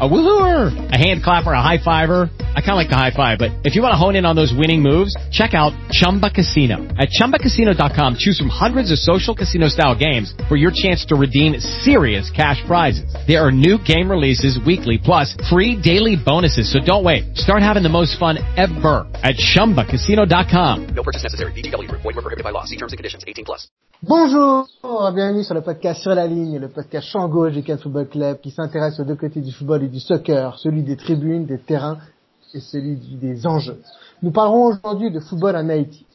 [0.00, 2.30] A woohooer, a hand clapper, a high fiver.
[2.40, 4.34] I kind of like the high five, but if you want to hone in on
[4.34, 6.80] those winning moves, check out Chumba Casino.
[6.96, 11.60] At ChumbaCasino.com, choose from hundreds of social casino style games for your chance to redeem
[11.60, 13.14] serious cash prizes.
[13.28, 16.72] There are new game releases weekly, plus free daily bonuses.
[16.72, 17.36] So don't wait.
[17.36, 20.94] Start having the most fun ever at ChumbaCasino.com.
[20.94, 21.52] No purchase necessary.
[21.52, 21.90] BGW.
[21.90, 22.64] Void were prohibited by law.
[22.64, 23.22] See terms and conditions.
[23.28, 23.68] 18 plus.
[24.02, 24.66] Bonjour,
[25.14, 28.50] bienvenue sur le podcast Sur la ligne, le podcast champ gauche du Football Club qui
[28.50, 31.98] s'intéresse aux deux côtés du football et du soccer, celui des tribunes, des terrains
[32.54, 33.80] et celui des enjeux.
[34.22, 36.06] Nous parlerons aujourd'hui de football en Haïti.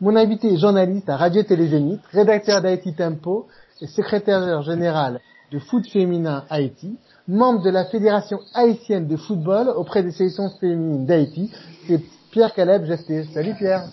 [0.00, 3.48] Mon invité est journaliste à Radio Télézénith, rédacteur d'Haïti Tempo
[3.80, 10.02] et secrétaire général de foot féminin Haïti, membre de la Fédération haïtienne de football auprès
[10.02, 11.50] des sélections féminines d'Haïti.
[11.86, 13.24] C'est Pierre Caleb Gesté.
[13.32, 13.84] Salut Pierre.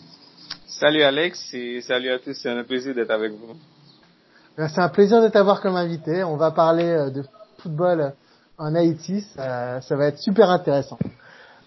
[0.67, 3.55] Salut Alex et salut à tous, c'est un plaisir d'être avec vous.
[4.57, 6.23] Ben, c'est un plaisir de t'avoir comme invité.
[6.23, 7.23] On va parler euh, de
[7.59, 8.13] football
[8.57, 10.97] en Haïti, ça, va être super intéressant.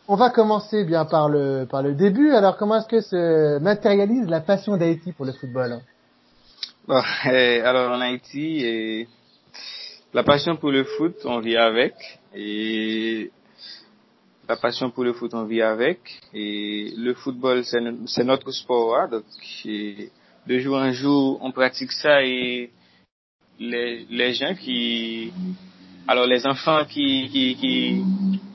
[0.06, 2.31] On va commencer bien par le par le début.
[2.31, 5.81] Alors comment est-ce que se matérialise la passion d'Haïti pour le football?
[6.86, 9.09] Bon, eh, Alors en Haïti, eh,
[10.14, 11.94] la passion pour le foot, on vit avec
[12.34, 13.31] et
[14.48, 16.00] la passion pour le foot, on vit avec.
[16.33, 18.97] Et le football, c'est notre sport.
[18.97, 19.25] Hein, donc,
[20.47, 22.70] de jour en jour, on pratique ça et
[23.59, 25.33] les, les gens qui...
[26.10, 28.02] Alors, les enfants qui, qui, qui,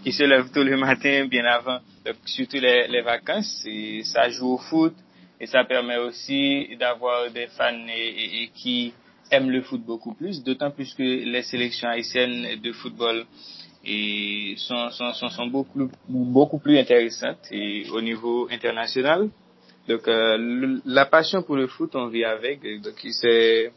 [0.03, 1.77] qui se lèvent tôt le matin, bien avant,
[2.25, 4.95] surtout les, les vacances, et ça joue au foot.
[5.39, 8.91] Et ça permet aussi d'avoir des fans et, qui
[9.29, 13.25] aiment le foot beaucoup plus, d'autant plus que les sélections haïtiennes de football
[13.85, 19.29] et sont, sont, sont, beaucoup, beaucoup plus intéressantes et au niveau international.
[19.87, 22.61] Donc euh, la passion pour le foot, on vit avec.
[22.81, 23.71] Donc c'est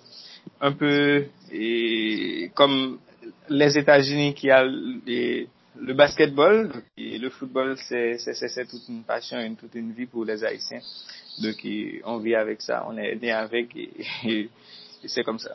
[0.61, 2.99] un peu et, comme
[3.49, 8.17] les États-Unis qui a le basketball et le football, c'est
[8.69, 10.81] toute une passion, une, toute une vie pour les Haïtiens.
[11.43, 11.57] Donc
[12.05, 14.51] on vit avec ça, on est né avec et
[15.07, 15.51] c'est comme ça.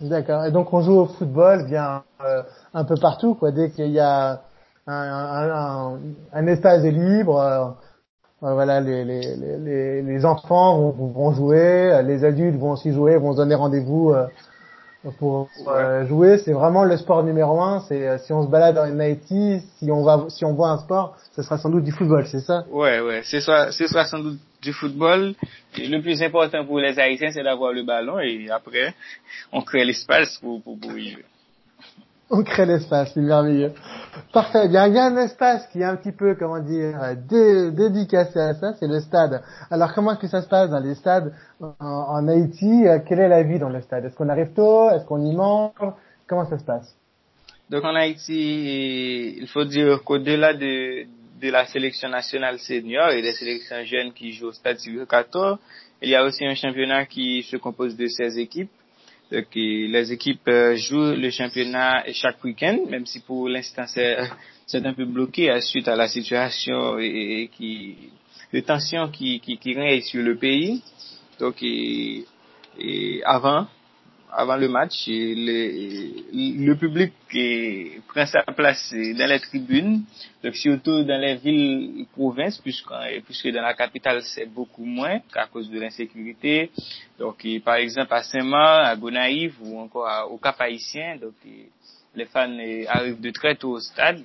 [0.00, 0.44] D'accord.
[0.46, 2.42] Et donc on joue au football bien euh,
[2.72, 3.52] un peu partout, quoi.
[3.52, 4.40] Dès qu'il y a
[4.86, 7.66] un, espace libre, euh,
[8.42, 13.18] euh, voilà, les, les, les, les enfants vont, vont, jouer, les adultes vont aussi jouer,
[13.18, 14.14] vont se donner rendez-vous
[15.18, 15.48] pour
[16.08, 16.38] jouer.
[16.38, 17.80] C'est vraiment le sport numéro un.
[17.88, 21.16] C'est si on se balade en Haïti, si on va, si on voit un sport,
[21.34, 22.64] ce sera sans doute du football, c'est ça?
[22.70, 23.22] Ouais, ouais.
[23.24, 25.34] Ce sera, ce sera sans doute du football.
[25.78, 28.94] le plus important pour les Haïtiens, c'est d'avoir le ballon et après,
[29.52, 31.24] on crée l'espace pour, pour, pour y jouer.
[32.32, 33.72] On crée l'espace, c'est merveilleux.
[34.32, 34.68] Parfait.
[34.68, 36.96] Bien, il y a un espace qui est un petit peu, comment dire,
[37.26, 39.42] dédicacé à ça, c'est le stade.
[39.68, 42.84] Alors, comment est-ce que ça se passe dans les stades en, Haïti?
[43.08, 44.04] Quelle est la vie dans le stade?
[44.04, 44.90] Est-ce qu'on arrive tôt?
[44.90, 45.72] Est-ce qu'on y mange
[46.28, 46.94] Comment ça se passe?
[47.68, 51.06] Donc, en Haïti, il faut dire qu'au-delà de,
[51.40, 55.58] de la sélection nationale senior et des sélections jeunes qui jouent au Stade Civil 14.
[56.02, 58.70] Il y a aussi un championnat qui se compose de 16 équipes.
[59.30, 64.16] Donc, les équipes euh, jouent le championnat chaque week-end, même si pour l'instant c'est,
[64.74, 67.96] un peu bloqué à suite à la situation et, qui,
[68.52, 70.82] de tension qui, qui, qui sur le pays.
[71.38, 73.66] Donc, et avant,
[74.32, 77.12] avant le match, le public
[78.08, 80.02] prend sa place dans les tribunes,
[80.42, 82.92] donc surtout dans les villes provinces, puisque,
[83.24, 86.70] puisque dans la capitale c'est beaucoup moins à cause de l'insécurité.
[87.18, 91.34] Donc par exemple à Saint-Marc, à Gonaïve ou encore au Cap Haïtien, donc
[92.14, 92.56] les fans
[92.88, 94.24] arrivent de très tôt au stade,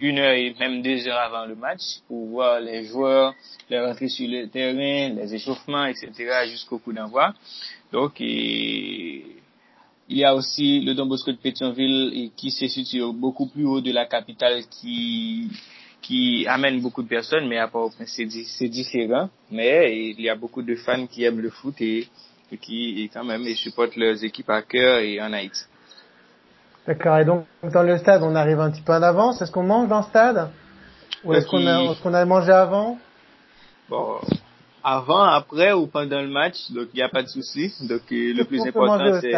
[0.00, 3.32] une heure et même deux heures avant le match, pour voir les joueurs,
[3.70, 6.10] les rentrer sur le terrain, les échauffements, etc.
[6.50, 7.32] jusqu'au coup d'envoi.
[7.94, 9.22] Donc, il
[10.08, 13.92] y a aussi le Don Bosco de Pétionville qui se situe beaucoup plus haut de
[13.92, 15.48] la capitale qui,
[16.02, 17.70] qui amène beaucoup de personnes, mais à
[18.06, 19.30] c'est différent.
[19.52, 22.08] Mais il y a beaucoup de fans qui aiment le foot et,
[22.60, 25.62] qui quand même supportent leurs équipes à cœur et en Haïti.
[26.88, 27.18] D'accord.
[27.18, 29.40] Et donc dans le stade, on arrive un petit peu en avance.
[29.40, 30.50] Est-ce qu'on mange dans le stade?
[31.22, 32.98] Ou est-ce qu'on a, est a mangé avant?
[33.88, 34.18] Bon,
[34.84, 37.72] avant, après ou pendant le match, donc il n'y a pas de souci.
[37.88, 39.34] Donc euh, le plus important c'est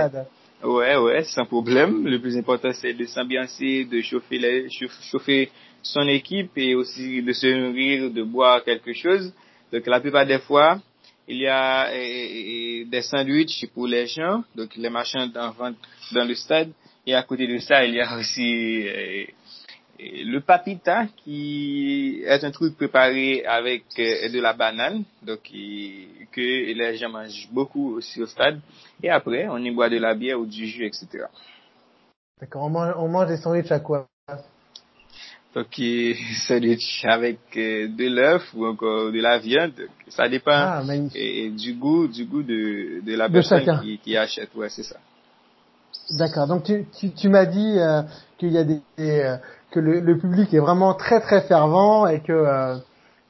[0.67, 2.05] ouais ouais sans problème.
[2.05, 4.69] Le plus important c'est de s'ambiancer, de chauffer les,
[5.11, 5.51] chauffer
[5.83, 9.33] son équipe et aussi de se nourrir, de boire quelque chose.
[9.73, 10.81] Donc la plupart des fois,
[11.29, 15.77] il y a des sandwichs pour les gens, donc les machins en vente
[16.13, 16.71] dans le stade.
[17.07, 18.85] Et à côté de ça, il y a aussi
[19.99, 26.97] le papita qui est un truc préparé avec euh, de la banane, donc que les
[26.97, 28.61] gens mangent beaucoup aussi au stade.
[29.03, 31.25] Et après, on y boit de la bière ou du jus, etc.
[32.41, 34.07] D'accord, on mange, on mange des sandwichs à quoi?
[35.55, 35.69] Donc,
[36.47, 39.89] sandwich avec euh, de l'œuf ou encore de la viande.
[40.09, 44.55] Ça dépend ah, du goût, du goût de, de la personne qui, qui achète.
[44.55, 44.97] Ouais, c'est ça.
[46.11, 46.47] D'accord.
[46.47, 48.03] Donc tu, tu, tu m'as dit euh,
[48.39, 48.81] qu'il y a des,
[49.77, 52.77] que le, public est vraiment très très fervent et que euh,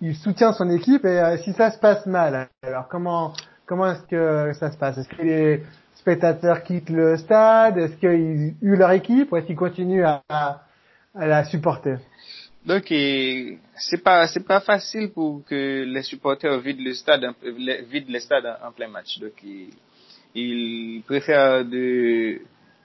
[0.00, 1.04] il soutient son équipe.
[1.04, 3.32] Et si ça se passe mal, alors comment
[3.66, 4.96] comment est-ce que ça se passe?
[4.98, 5.62] Est-ce que les
[5.96, 7.78] spectateurs quittent le stade?
[7.78, 11.98] Est-ce qu'ils huent leur équipe ou est-ce qu'ils continuent à, à, la supporter?
[12.64, 18.20] Donc c'est pas c'est pas facile pour que les supporters vident le stade vident le
[18.20, 19.18] stade en, plein match.
[19.18, 19.32] Donc
[20.34, 22.40] ils préfèrent de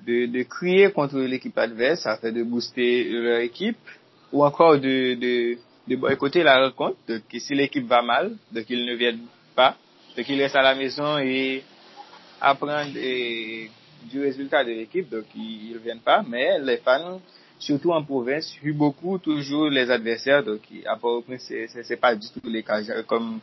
[0.06, 3.78] de, de crier contre l'équipe adverse afin de booster leur équipe
[4.32, 5.58] ou encore de, de,
[5.88, 6.98] de boycotter la rencontre.
[7.08, 9.26] Donc, si l'équipe va mal, donc ils ne viennent
[9.56, 9.76] pas,
[10.16, 11.64] donc ils restent à la maison et
[12.40, 12.92] apprendre
[14.10, 16.24] du résultat de l'équipe, donc ils ne viennent pas.
[16.28, 17.22] Mais les fans,
[17.60, 21.52] surtout en province, eu beaucoup toujours les adversaires, donc à Port-au-Prince,
[21.84, 22.82] c'est pas du tout les cas.
[23.04, 23.40] Comme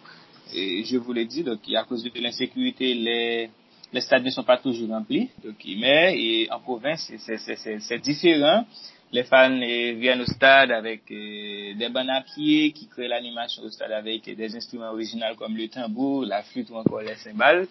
[0.52, 3.50] je vous l'ai dit, donc à cause de l'insécurité, les
[3.92, 5.30] les stades ne sont pas toujours remplis.
[5.44, 8.64] Donc, mais et en province, c'est différent.
[9.10, 13.70] Les fans viennent au stade avec eh, des bancs à pied qui créent l'animation au
[13.70, 17.66] stade avec des instruments originaux comme le tambour, la flûte ou encore les cymbales.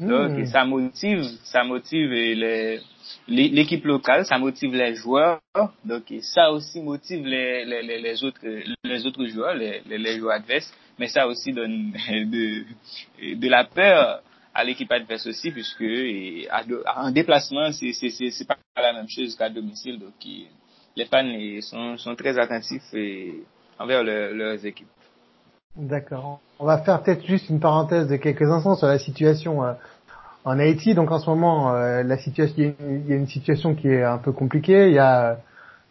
[0.00, 0.46] Donc, hmm.
[0.46, 2.10] ça motive, ça motive
[3.28, 5.40] l'équipe locale, ça motive les joueurs.
[5.84, 8.40] Donc, ça aussi motive les, les, les, autres,
[8.82, 10.72] les autres joueurs, les, les, joueurs adverses.
[10.98, 12.64] Mais ça aussi donne de,
[13.34, 14.22] de la peur
[14.54, 15.84] à l'équipe adverse aussi, puisque
[16.96, 19.98] en déplacement, c'est c'est pas la même chose qu'à domicile.
[19.98, 20.14] Donc,
[20.96, 21.24] les fans
[21.60, 22.94] sont, sont très attentifs
[23.78, 24.88] envers leurs équipes.
[25.76, 26.40] D'accord.
[26.58, 29.72] On va faire peut-être juste une parenthèse de quelques instants sur la situation euh,
[30.44, 30.94] en Haïti.
[30.94, 34.88] Donc en ce moment, euh, il y a une situation qui est un peu compliquée.
[34.88, 35.38] Il y a,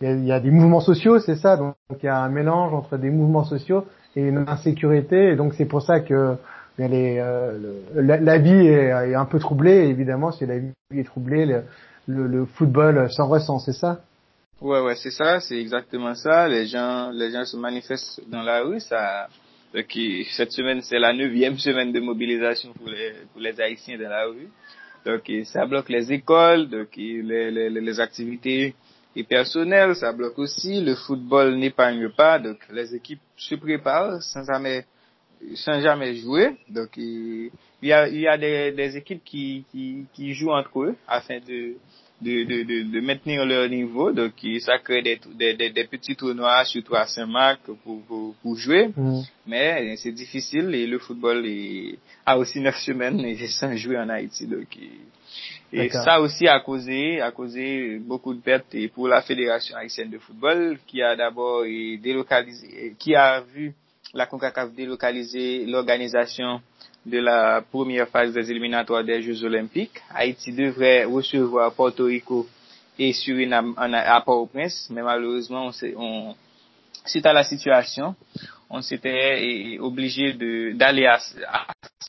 [0.02, 1.58] il y a, des mouvements sociaux, c'est ça?
[1.58, 3.86] Donc, il y a un mélange entre des mouvements sociaux
[4.16, 5.32] et une insécurité.
[5.32, 6.36] Et donc c'est pour ça que
[6.80, 7.58] euh,
[7.96, 13.10] la, vie est, un peu troublée, évidemment, si la vie est troublée, le, le, football
[13.12, 14.02] s'en ressent, c'est ça?
[14.62, 16.48] Ouais, ouais, c'est ça, c'est exactement ça.
[16.48, 18.80] Les gens, les gens se manifestent dans la rue.
[18.80, 19.28] Ça,
[19.88, 24.10] qui, cette semaine, c'est la neuvième semaine de mobilisation pour les, pour les Haïtiens dans
[24.10, 24.50] la rue.
[25.06, 28.76] Donc, ça bloque les écoles, donc les, les, les activités
[29.24, 30.82] personnelles, ça bloque aussi.
[30.82, 34.86] Le football n'épargne pas, donc les équipes se préparent sans jamais
[35.56, 36.56] sans jamais jouer.
[36.70, 37.52] Donc, il
[37.82, 41.40] y a, il y a des, des équipes qui, qui, qui, jouent entre eux afin
[41.40, 41.76] de,
[42.22, 44.12] de, de, de, maintenir leur niveau.
[44.12, 48.90] Donc, ça crée des, des, des petits tournois, surtout à Saint-Marc, pour, pour, pour, jouer.
[48.96, 49.22] Mm.
[49.48, 54.46] Mais c'est difficile et le football est, a aussi neuf semaines sans jouer en Haïti.
[54.46, 54.68] Donc,
[55.72, 60.18] et ça aussi a causé, a causé beaucoup de pertes pour la Fédération haïtienne de
[60.18, 63.76] football, qui a d'abord délocalisé, qui a vu
[64.14, 66.62] la CONCACAF délocalisé l'organisation
[67.06, 70.02] de la première phase des éliminatoires des Jeux Olympiques.
[70.14, 72.48] Haïti devrait recevoir Porto Rico
[72.98, 76.36] et Suriname à Port-au-Prince, mais malheureusement, on,
[77.06, 78.16] suite à la situation,
[78.70, 80.34] on s'était obligé
[80.74, 81.20] d'aller à,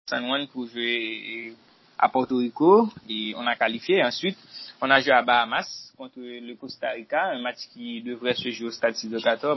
[0.06, 1.54] San Juan pour jouer
[1.98, 4.02] à Porto Rico et on a qualifié.
[4.02, 4.36] Ensuite,
[4.80, 8.68] on a joué à Bahamas contre le Costa Rica, un match qui devrait se jouer
[8.68, 9.08] au stade 6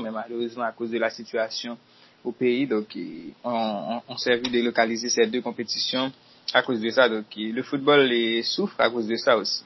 [0.02, 1.78] mais malheureusement à cause de la situation
[2.24, 2.68] au pays.
[2.68, 2.98] Donc,
[3.44, 6.12] on, on s'est vu délocaliser ces deux compétitions
[6.54, 7.10] à cause de ça.
[7.10, 8.10] Donc, le football
[8.44, 9.64] souffre à cause de ça aussi.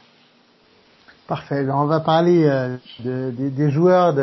[1.27, 1.67] Parfait.
[1.69, 4.13] on va parler euh, des joueurs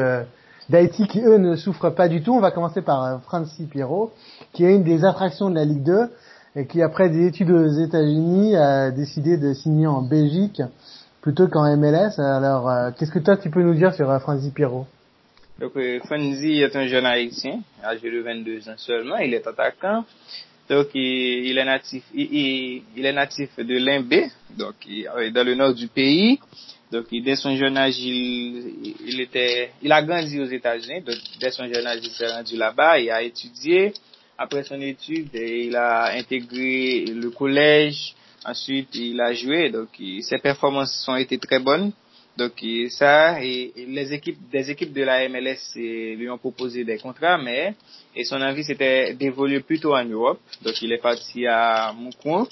[0.71, 2.33] d'Haïti qui, eux, ne souffrent pas du tout.
[2.33, 4.13] On va commencer par euh, Francis Pierrot,
[4.55, 6.11] qui est une des attractions de la Ligue 2
[6.57, 10.63] et qui, après des études aux États-Unis, a décidé de signer en Belgique
[11.21, 12.19] plutôt qu'en MLS.
[12.19, 14.87] Alors, euh, qu'est-ce que toi, tu peux nous dire sur Francis Pierrot?
[15.61, 19.17] Donc, euh, Fanzi est un jeune haïtien, âgé de 22 ans seulement.
[19.19, 20.05] Il est attaquant.
[20.69, 24.75] Donc, il, est natif, il, est natif de Limbé, donc
[25.33, 26.41] dans le nord du pays.
[26.91, 31.03] Donc, dès son jeune âge, il, il était, il a grandi aux États-Unis.
[31.03, 32.99] Donc, dès son jeune âge, il s'est rendu là-bas.
[32.99, 33.93] Il a étudié.
[34.39, 38.15] Après son étude, il a intégré le collège.
[38.45, 39.71] Ensuite, il a joué.
[39.71, 39.89] Donc,
[40.21, 41.93] ses performances ont été très bonnes.
[42.37, 42.53] Donc
[42.91, 47.75] ça, et, les équipes, des équipes de la MLS lui ont proposé des contrats, mais
[48.15, 50.41] et son envie c'était d'évoluer plutôt en Europe.
[50.63, 52.49] Donc il est parti à Moukon.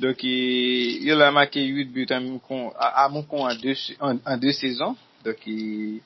[0.00, 4.96] Donc il, a marqué 8 buts à Moukon, à, en, deux, en, deux saisons.
[5.24, 6.00] Donc il,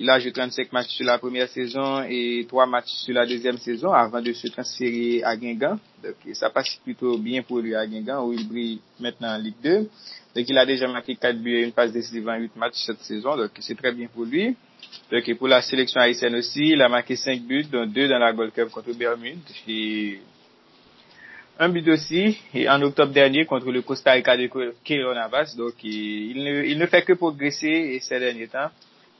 [0.00, 3.58] il a joué 35 matchs sur la première saison et 3 matchs sur la deuxième
[3.58, 5.78] saison avant de se transférer à Guingamp.
[6.02, 9.56] Donc ça passe plutôt bien pour lui à Guingamp où il brille maintenant en Ligue
[9.62, 9.78] 2.
[10.36, 13.00] Donc il a déjà marqué 4 buts et une passe décisive en 8 matchs cette
[13.00, 13.36] saison.
[13.36, 14.54] Donc c'est très bien pour lui.
[15.10, 18.32] Donc pour la sélection haïtienne aussi, il a marqué 5 buts, dont 2 dans la
[18.32, 19.38] Gold Cup contre Bermude.
[21.58, 24.48] Un but aussi, et en octobre dernier contre le Costa Rica de
[24.84, 25.16] Keylor.
[25.56, 28.70] Donc il ne fait que progresser ces derniers temps.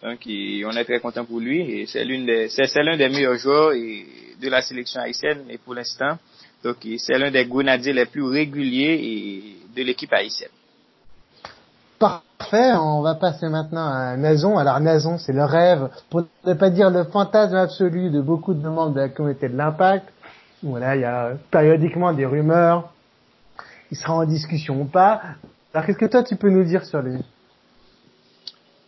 [0.03, 3.71] Donc, on est très content pour lui et c'est l'une des, l'un des meilleurs joueurs
[3.73, 6.19] de la sélection haïtienne et pour l'instant.
[6.63, 10.51] Donc, c'est l'un des grenadiers les plus réguliers de l'équipe haïtienne.
[11.99, 14.57] Parfait, on va passer maintenant à Nazon.
[14.57, 18.69] Alors Nazon, c'est le rêve, pour ne pas dire le fantasme absolu de beaucoup de
[18.69, 20.07] membres de la communauté de l'impact.
[20.63, 22.93] Voilà, il y a périodiquement des rumeurs.
[23.91, 25.23] Il sera en discussion ou pas.
[25.75, 27.19] Alors qu'est-ce que toi tu peux nous dire sur lui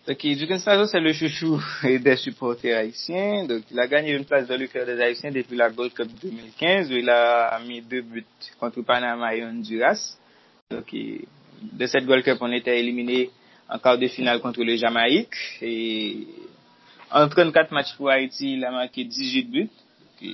[0.06, 3.44] donc, Dugan Stazo, c'est le chouchou des supporters haïtiens.
[3.44, 6.08] Donc, il a gagné une place dans le cœur des haïtiens depuis la Gold Cup
[6.22, 8.24] 2015 où il a mis deux buts
[8.58, 10.16] contre Panama et Honduras.
[10.70, 13.30] Donc, de cette Gold Cup, on était éliminé
[13.68, 15.36] en quart de finale contre le Jamaïque.
[15.60, 16.26] Et
[17.10, 19.68] en 34 matchs pour Haïti, il a marqué 18 buts.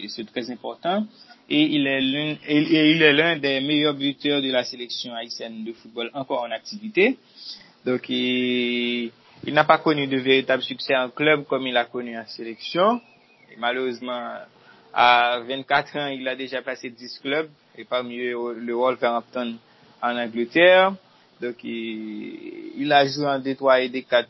[0.09, 1.05] C'est très important.
[1.51, 5.73] Et il est l'un, il est l'un des meilleurs buteurs de la sélection haïtienne de
[5.73, 7.19] football encore en activité.
[7.85, 9.11] Donc, il,
[9.47, 13.01] il n'a pas connu de véritable succès en club comme il a connu en sélection.
[13.51, 14.39] Et malheureusement,
[14.93, 17.49] à 24 ans, il a déjà passé 10 clubs,
[17.79, 19.57] et parmi eux le Wolverhampton
[20.03, 20.95] en Angleterre.
[21.41, 24.29] Donc, il, a joué en Détroit et des 4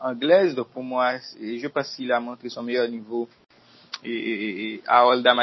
[0.00, 0.54] anglaises.
[0.54, 3.28] Donc, pour moi, je pense qu'il a montré son meilleur niveau
[4.04, 5.38] et, à Oldham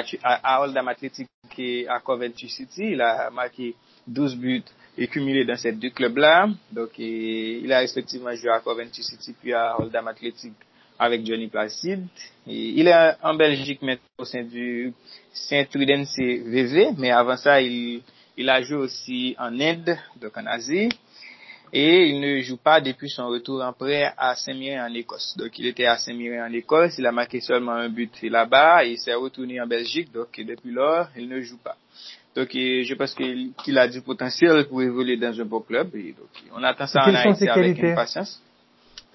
[0.88, 1.27] Athletic
[1.58, 2.91] et à Coventry City.
[2.91, 3.74] Il a marqué
[4.08, 4.63] 12 buts
[4.98, 6.50] et cumulé dans ces deux clubs-là.
[6.72, 10.54] Donc, il a respectivement joué à Coventry City puis à Oldham Athletic
[10.98, 12.08] avec Johnny Placide.
[12.48, 14.94] il est en Belgique maintenant au sein du
[15.34, 18.02] Saint-Trudense VV, mais avant ça, il,
[18.48, 20.90] a joué aussi en Inde, donc en Asie.
[21.74, 25.36] Et il ne joue pas depuis son retour en prêt à Saint-Mirren en Écosse.
[25.38, 28.98] Donc il était à Saint-Mirren en Écosse, il a marqué seulement un but là-bas, il
[28.98, 31.75] s'est retourné en Belgique, donc depuis lors, il ne joue pas.
[32.36, 35.96] Donc, je pense qu'il a du potentiel pour évoluer dans un bon club.
[35.96, 38.42] Et donc, on attend ça en Haïti avec impatience.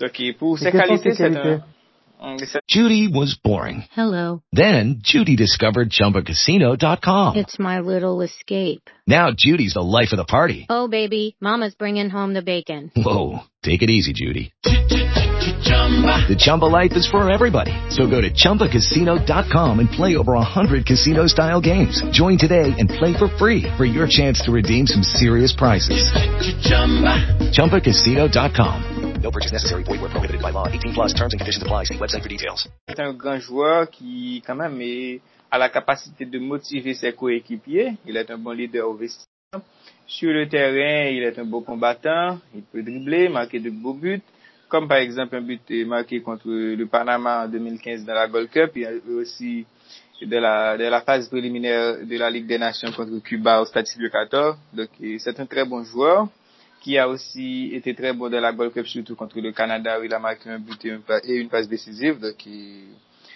[0.01, 1.63] Donc, pour ses qualités, c'est un...
[2.69, 3.85] Judy was boring.
[3.97, 4.43] Hello.
[4.53, 7.37] Then, Judy discovered ChumbaCasino.com.
[7.37, 8.91] It's my little escape.
[9.07, 10.67] Now, Judy's the life of the party.
[10.69, 12.91] Oh, baby, mama's bringing home the bacon.
[12.95, 14.53] Whoa, take it easy, Judy.
[15.63, 17.73] The Chumba life is for everybody.
[17.91, 22.03] So go to ChumbaCasino.com and play over 100 casino style games.
[22.13, 26.13] Join today and play for free for your chance to redeem some serious prizes.
[26.63, 27.51] Chumba.
[27.53, 29.21] ChumbaCasino.com.
[29.23, 29.85] No purchase necessary.
[29.85, 30.67] Void where prohibited by law.
[30.67, 31.85] 18 plus terms and conditions apply.
[31.85, 32.67] See website for details.
[32.89, 37.97] C'est un grand joueur qui, quand même, est, a la capacité de motiver ses coéquipiers.
[38.07, 39.27] Il est un bon leader au vestiaire.
[40.07, 42.39] Sur le terrain, il est un beau combattant.
[42.55, 44.23] Il peut dribbler, marquer de beaux buts.
[44.71, 48.77] Comme par exemple un but marqué contre le Panama en 2015 dans la Gold Cup,
[48.77, 49.67] et aussi
[50.23, 53.87] de la, de la phase préliminaire de la Ligue des Nations contre Cuba au Stade
[53.87, 54.57] 14.
[54.73, 56.29] Donc c'est un très bon joueur
[56.81, 60.05] qui a aussi été très bon dans la Gold Cup, surtout contre le Canada où
[60.05, 60.83] il a marqué un but
[61.25, 62.21] et une passe décisive.
[62.21, 62.37] Donc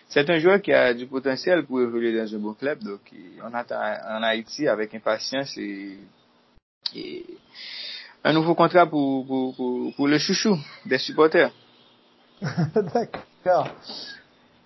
[0.08, 2.82] c'est un joueur qui a du potentiel pour évoluer dans un bon club.
[2.84, 3.00] Donc
[3.42, 5.98] on attend en Haïti avec impatience et
[8.24, 11.52] un nouveau contrat pour, pour, pour, pour le chouchou des supporters.
[12.74, 13.68] D'accord.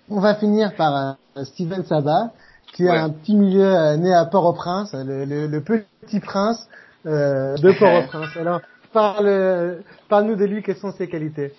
[0.09, 2.33] On va finir par euh, Steven Sabat,
[2.73, 6.69] qui est un petit milieu euh, né à Port-au-Prince, le, le, le, petit prince
[7.05, 8.37] euh, de Port-au-Prince.
[8.37, 8.61] Alors,
[8.93, 11.53] parle, parle-nous de lui, quelles sont ses qualités?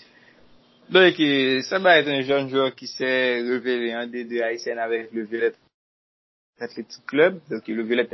[0.90, 1.16] Donc,
[1.66, 5.54] Sabat est un jeune joueur qui s'est révélé en des deux haïtiennes avec le Violet
[6.60, 7.40] Athletic Club.
[7.52, 8.08] Donc, le Violet,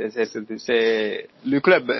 [0.58, 1.90] c'est le club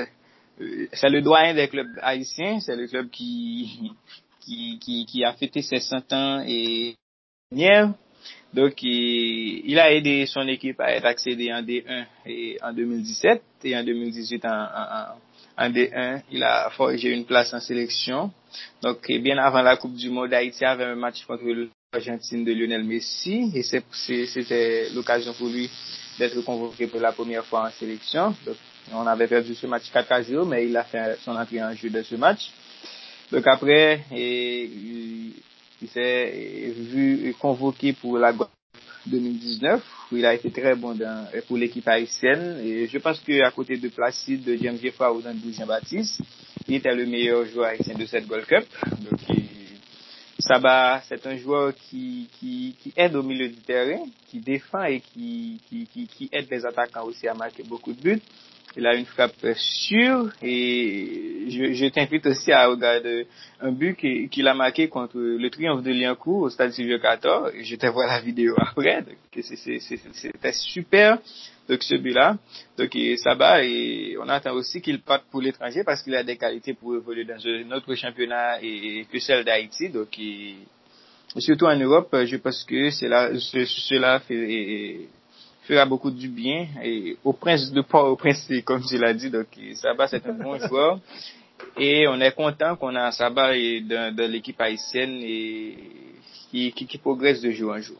[0.93, 3.93] c'est le doyen des clubs haïtiens, c'est le club qui,
[4.41, 6.95] qui, qui, qui, a fêté ses 100 ans et
[7.51, 7.93] hier.
[8.55, 13.77] Donc, il, a aidé son équipe à être accédé en D1 et en 2017 et
[13.77, 16.23] en 2018 en, en, en D1.
[16.31, 18.33] Il a forgé une place en sélection.
[18.83, 21.45] Donc, bien avant la Coupe du Monde, Haïti avait un match contre
[21.97, 25.71] l'Argentine de Lionel Messi et c'était l'occasion pour lui
[26.19, 28.35] d'être convoqué pour la première fois en sélection.
[28.93, 31.75] On avait perdu ce match 4 à 0, mais il a fait son entrée en
[31.75, 32.51] jeu de ce match.
[33.33, 35.33] Donc après, il,
[35.93, 38.33] s'est vu convoqué pour la
[39.07, 40.97] 2019, où il a été très bon
[41.49, 42.61] pour l'équipe haïtienne.
[42.63, 46.21] Et je pense qu'à côté de Placide, de James Jeffra ou d'Andrew Jean-Baptiste,
[46.69, 48.65] il était le meilleur joueur haïtien de cette Gold Cup.
[50.47, 55.01] Saba, c'est un joueur qui, qui, qui, aide au milieu du terrain, qui défend et
[55.01, 58.23] qui, qui, qui, aide les attaquants aussi à marquer beaucoup de buts.
[58.77, 63.27] Il a une frappe sûre et je, je t'invite aussi à regarder
[63.61, 67.53] un but qu'il a marqué contre le triomphe de Liancourt au stade Silvio 14.
[67.59, 69.05] Je te vois la vidéo après.
[69.41, 71.19] C'était super.
[71.69, 72.37] Donc ce but-là,
[72.79, 72.97] donc
[73.39, 76.95] va et on attend aussi qu'il parte pour l'étranger parce qu'il a des qualités pour
[76.95, 79.89] évoluer dans un autre championnat et, que celle d'Haïti.
[79.89, 80.09] Donc
[81.39, 85.09] surtout en Europe, je pense que cela, cela fait,
[85.67, 89.31] fera beaucoup du bien et au prince de Port-au-Prince, comme je l'ai dit.
[89.31, 90.99] Donc Saba c'est un bon joueur
[91.77, 95.77] et on est content qu'on a Saba dans, dans l'équipe haïtienne et
[96.51, 97.99] qui, qui, qui progresse de jour en jour.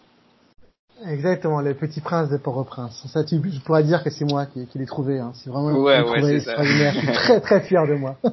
[1.05, 3.07] Exactement, les petits princes de Port-au-Prince.
[3.13, 5.19] Ça, tu, je pourrais dire que c'est moi qui, qui l'ai trouvé.
[5.19, 5.33] Hein.
[5.35, 6.95] C'est vraiment ouais, ouais, extraordinaire.
[6.95, 8.17] Je suis très très fier de moi.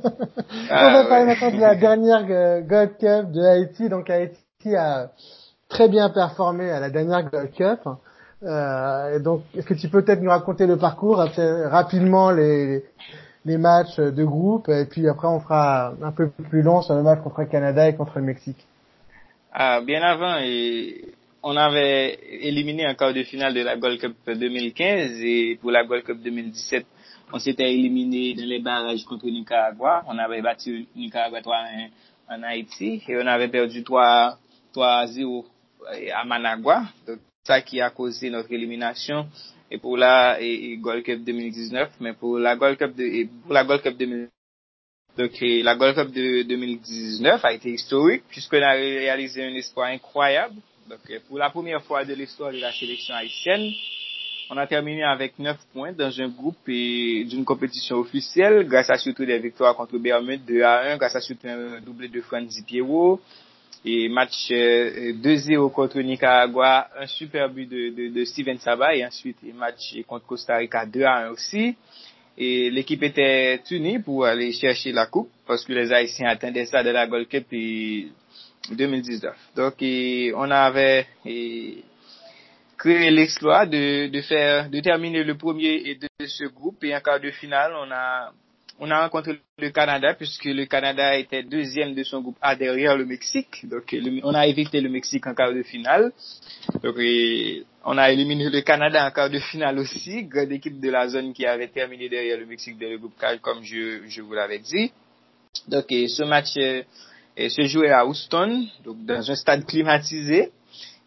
[0.70, 3.90] Ah, On va parler maintenant de la dernière euh, Gold Cup de Haïti.
[3.90, 5.10] Donc Haïti a
[5.68, 7.80] très bien performé à la dernière Gold Cup.
[8.44, 12.84] Euh, donc, est-ce que tu peux peut-être nous raconter le parcours, rapidement les,
[13.46, 17.04] les matchs de groupe, et puis après on fera un peu plus long sur le
[17.04, 18.66] match contre le Canada et contre le Mexique.
[19.54, 20.40] Ah, bien avant,
[21.44, 25.86] on avait éliminé en quart de finale de la Gold Cup 2015 et pour la
[25.86, 26.86] Gold Cup 2017,
[27.32, 30.04] on s'était éliminé dans les barrages contre Nicaragua.
[30.08, 31.90] On avait battu Nicaragua 3-1
[32.30, 35.46] en Haïti et on avait perdu 3-0
[36.16, 36.84] à Managua.
[37.44, 39.28] Ça qui a causé notre élimination.
[39.70, 43.82] Et pour la et, Gold Cup 2019, mais pour la Gold Cup de, la Gold
[43.82, 44.30] Cup 2019,
[45.18, 50.56] donc la Gold Cup de 2019 a été historique puisqu'on a réalisé un espoir incroyable.
[50.90, 53.72] Donc, pour la première fois de l'histoire de la sélection haïtienne,
[54.50, 59.26] on a terminé avec 9 points dans un groupe d'une compétition officielle, grâce à surtout
[59.26, 63.22] des victoires contre Bermude 2 à 1, grâce à surtout un doublé de Franzi Pierrot,
[63.86, 69.38] et match 2-0 euh, contre Nicaragua, un super but de, de, Steven Saba, et ensuite
[69.56, 71.76] match contre Costa Rica 2 à 1 aussi.
[72.38, 76.84] Et l'équipe était unie pour aller chercher la coupe, parce que les Haïtiens attendaient ça
[76.84, 78.08] de la Gold Cup, et
[78.72, 79.36] 2019.
[79.56, 79.76] Donc,
[80.36, 81.08] on avait
[82.78, 87.20] créé l'exploit de, de faire, de terminer le premier de ce groupe et en quart
[87.20, 88.32] de finale, on a,
[88.80, 92.98] on a rencontré le Canada puisque le Canada était deuxième de son groupe A derrière
[92.98, 93.68] le Mexique.
[93.68, 96.12] Donc, on a évité le Mexique en quart de finale.
[96.84, 96.96] Donc,
[97.86, 101.34] on a éliminé le Canada en quart de finale aussi, grande équipe de la zone
[101.34, 104.60] qui avait terminé derrière le Mexique dans le groupe 4 comme je, je vous l'avais
[104.60, 104.92] dit.
[105.68, 106.58] Donc, ce match,
[107.36, 110.52] et se jouait à Houston, donc dans un stade climatisé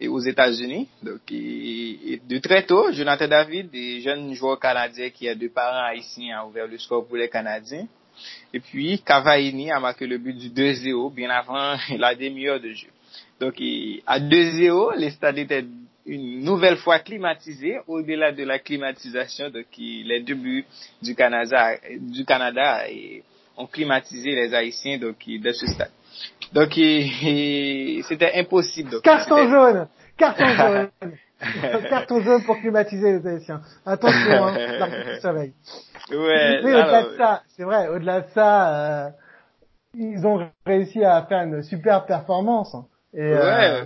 [0.00, 0.88] et aux États-Unis.
[1.02, 6.40] Donc, de très tôt, Jonathan David, des jeunes joueurs canadiens qui a deux parents haïtiens,
[6.40, 7.86] a ouvert le score pour les Canadiens.
[8.52, 12.88] Et puis, Cavaini a marqué le but du 2-0 bien avant la demi-heure de jeu.
[13.40, 13.54] Donc,
[14.06, 15.64] à 2-0, les stades étaient
[16.06, 17.78] une nouvelle fois climatisés.
[17.86, 20.64] Au-delà de la climatisation, donc les deux buts
[21.02, 22.84] du Canada, du Canada
[23.56, 25.90] ont climatisé les Haïtiens donc, de ce stade.
[26.52, 29.00] Donc, c'était impossible.
[29.02, 30.90] carton jaune Carton jaune
[31.88, 33.60] Carton jaune pour climatiser les Haïtiens.
[33.84, 35.52] Attention, hein, soleil.
[36.10, 39.10] Ouais, Mais au-delà de ça, c'est vrai, au-delà de ça, euh,
[39.94, 42.74] ils ont réussi à faire une super performance.
[43.12, 43.34] Et, ouais.
[43.34, 43.84] Euh,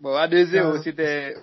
[0.00, 1.34] bon, à 2-0, c'était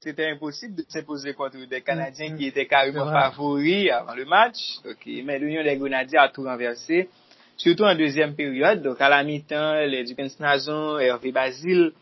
[0.00, 4.78] c'était impossible de s'imposer contre des Canadiens qui étaient carrément favoris avant le match.
[5.24, 7.08] mais l'Union des Grenadiers a tout renversé.
[7.56, 11.92] Soutou an dezyen peryode, do Kalamitan, le Dukens Nazon, Hervé Basile,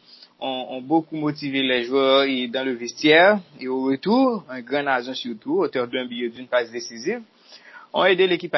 [0.40, 3.38] on beaucoup motivé les joueurs et dans le vestiaire.
[3.60, 7.22] Et au retour, un grand Nazon surtout, auteur d'un billet d'une passe décisive,
[7.92, 8.52] ont aidé l'équipe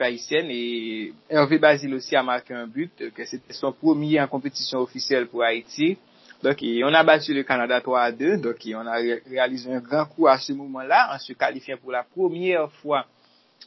[0.00, 4.80] haïtienne et Hervé Basile aussi a marqué un but, que c'était son premier en compétition
[4.80, 5.96] officielle pour Haïti.
[6.42, 8.96] Donc, on a battu le Canada 3 à 2, donc on a
[9.30, 13.06] réalisé un grand coup à ce moment-là en se qualifiant pour la première fois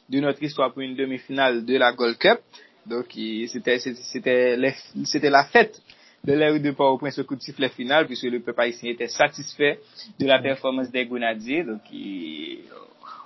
[0.08, 2.38] de notre histoire pour une demi-finale de la Gold Cup.
[2.86, 3.06] Donc,
[3.48, 4.58] c'était, c'était,
[5.04, 5.80] c'était la fête
[6.22, 9.80] de l'ère de Port-au-Prince au coup de sifflet final, puisque le peuple haïtien était satisfait
[10.18, 11.64] de la performance des Grenadiers.
[11.64, 11.80] Donc,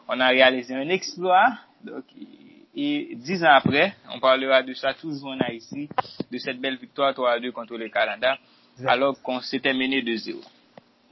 [0.09, 1.51] on a réalisé un exploit.
[1.85, 2.05] Donc,
[2.77, 5.89] et dix ans après, on parlera de ça toujours en Haïti,
[6.31, 8.39] de cette belle victoire 3 à 2 contre le Canada,
[8.87, 10.41] alors qu'on s'était mené de 0.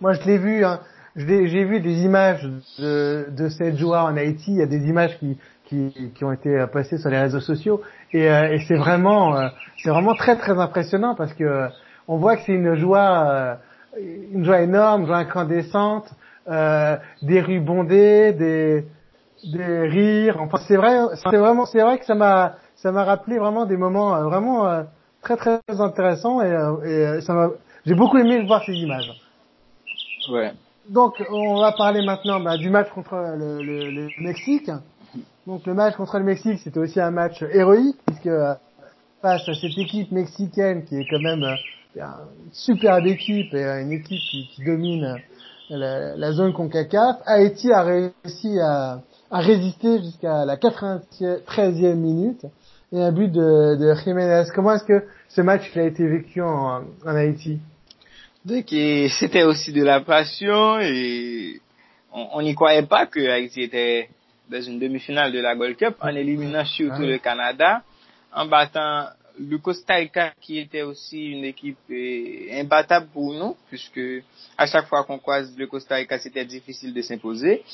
[0.00, 0.80] Moi, je l'ai vu, hein.
[1.16, 2.42] J'ai vu des images
[2.78, 4.52] de, de cette joie en Haïti.
[4.52, 7.80] Il y a des images qui, qui, qui ont été passés sur les réseaux sociaux
[8.12, 9.48] et, euh, et c'est vraiment euh,
[9.82, 11.68] c'est vraiment très très impressionnant parce que euh,
[12.08, 13.58] on voit que c'est une joie
[13.98, 16.08] une joie énorme, une joie incandescente,
[16.46, 18.84] des rues bondées, des
[19.52, 20.36] des rires.
[20.40, 23.76] Enfin c'est vrai c'est vraiment c'est vrai que ça m'a ça m'a rappelé vraiment des
[23.76, 24.84] moments vraiment
[25.22, 26.50] très très intéressant et,
[26.84, 27.48] et ça m'a,
[27.86, 29.10] j'ai beaucoup aimé voir ces images.
[30.30, 30.52] Ouais.
[30.88, 34.70] Donc, on va parler maintenant bah, du match contre le, le, le, Mexique.
[35.46, 38.30] Donc, le match contre le Mexique, c'était aussi un match héroïque, puisque
[39.22, 41.54] face à cette équipe mexicaine qui est quand même euh,
[41.96, 45.16] une superbe équipe et une équipe qui, domine
[45.70, 52.46] la, la, zone CONCACAF, Haïti a réussi à, résister jusqu'à la 93e minute
[52.92, 54.44] et un but de, Jiménez.
[54.54, 57.58] Comment est-ce que ce match a été vécu en Haïti?
[58.46, 58.66] Donc
[59.18, 61.60] c'était aussi de la passion et
[62.12, 64.08] on n'y croyait pas que Haïti était
[64.48, 67.82] dans une demi-finale de la Gold Cup en éliminant surtout le Canada,
[68.32, 74.00] en battant le Costa Rica qui était aussi une équipe euh, imbattable pour nous, puisque
[74.56, 77.64] à chaque fois qu'on croise le Costa Rica, c'était difficile de s'imposer.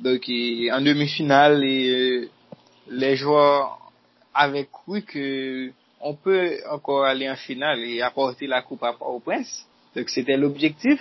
[0.00, 2.26] Donc en demi-finale, euh,
[2.90, 3.92] les joueurs
[4.34, 9.66] avaient cru que on peut encore aller en finale et apporter la coupe à Port-au-Prince.
[9.96, 11.00] Donc c'était l'objectif.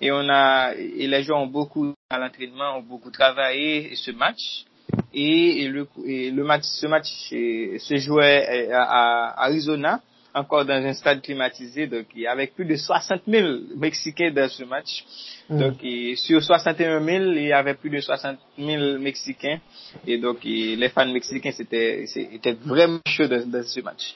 [0.00, 4.64] Et on a, et les joueurs ont beaucoup à l'entraînement, ont beaucoup travaillé ce match.
[5.12, 10.00] Et, le, le match, ce match se jouait à, à, Arizona,
[10.34, 15.04] encore dans un stade climatisé, donc avec plus de 60 000 Mexicains dans ce match.
[15.48, 15.58] Mm.
[15.58, 15.74] Donc
[16.16, 19.60] sur 61 000, il y avait plus de 60 000 Mexicains.
[20.06, 24.14] Et donc les fans mexicains, c'était, c'était vraiment chaud dans ce match.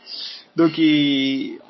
[0.59, 0.73] Donc,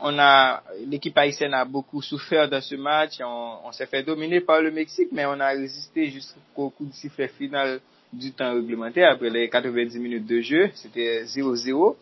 [0.01, 3.19] on a, l'équipe haïtienne a beaucoup souffert dans ce match.
[3.21, 7.29] On, s'est fait dominer par le Mexique, mais on a résisté jusqu'au coup de sifflet
[7.29, 7.81] final
[8.11, 10.71] du temps réglementaire après les 90 minutes de jeu.
[10.75, 11.97] C'était 0-0.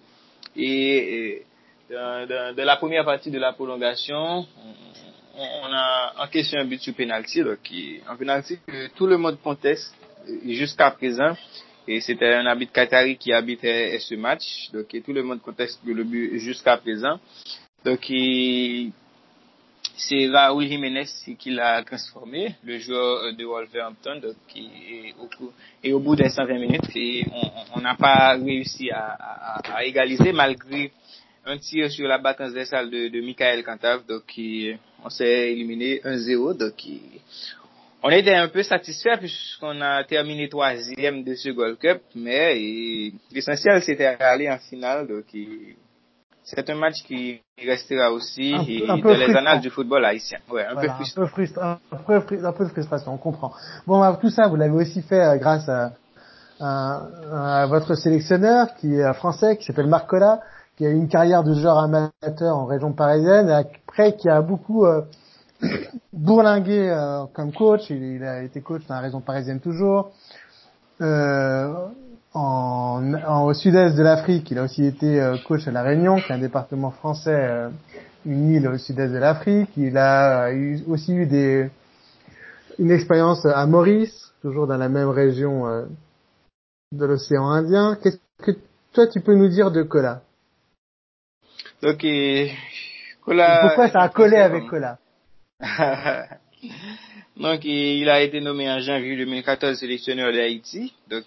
[0.55, 1.43] Et,
[1.91, 4.47] dans, la première partie de la prolongation,
[5.37, 7.59] on, a encaissé un but sur penalty, donc
[8.09, 9.95] un penalty que tout le monde conteste
[10.47, 11.37] jusqu'à présent.
[11.89, 14.71] Et c'était un habit qatari qui habitait ce match.
[14.73, 17.21] Donc, tout le monde conteste le but jusqu'à présent.
[17.85, 18.11] Donc,
[19.97, 21.07] c'est Raúl Jiménez
[21.39, 24.21] qui l'a transformé, le joueur de Wolverhampton.
[24.21, 25.29] Donc, et, au,
[25.85, 27.31] et au bout des 120 minutes,
[27.75, 30.91] on n'a pas réussi à, à, égaliser malgré
[31.47, 34.05] un tir sur la batte transversale de, de Michael Cantave.
[34.07, 34.25] Donc,
[35.05, 36.57] on s'est éliminé 1-0.
[36.59, 36.75] Donc,
[38.03, 43.83] on était un peu satisfait puisqu'on a terminé troisième de ce Gold Cup, mais l'essentiel
[43.83, 45.25] c'était aller en finale, donc
[46.45, 48.53] c'est un match qui restera aussi
[48.87, 50.39] dans les annales du football haïtien.
[50.49, 51.79] Ouais, un, peu frustrant.
[51.91, 53.53] Un, peu un, peu de frustration, on comprend.
[53.87, 55.93] Bon, bah, tout ça, vous l'avez aussi fait euh, grâce à,
[56.61, 60.41] à, votre sélectionneur qui est français, qui s'appelle Marc Collat,
[60.77, 64.43] qui a eu une carrière de joueur amateur en région parisienne, et après qui a
[64.43, 65.03] beaucoup euh,
[66.13, 70.11] bourlingué euh, comme coach, il, a été coach dans la région parisienne toujours.
[71.01, 71.73] Euh,
[72.35, 76.31] en, au sud-est de l'Afrique, il a aussi été euh, coach à La Réunion, qui
[76.31, 77.71] est un département français, euh,
[78.27, 79.71] une île au sud-est de l'Afrique.
[79.79, 81.71] Il a eu, aussi eu des,
[82.79, 85.65] une expérience à Maurice, toujours dans la même région
[86.93, 87.97] de l'océan Indien.
[88.03, 88.51] Qu'est-ce que
[88.93, 90.21] toi tu peux nous dire de Cola
[91.83, 92.07] Ok,
[93.23, 93.61] Cola.
[93.61, 94.97] Pourquoi ça a collé avec Cola
[97.37, 100.95] Donc, il a été nommé en janvier 2014 sélectionneur d'Haïti.
[101.11, 101.25] Donc,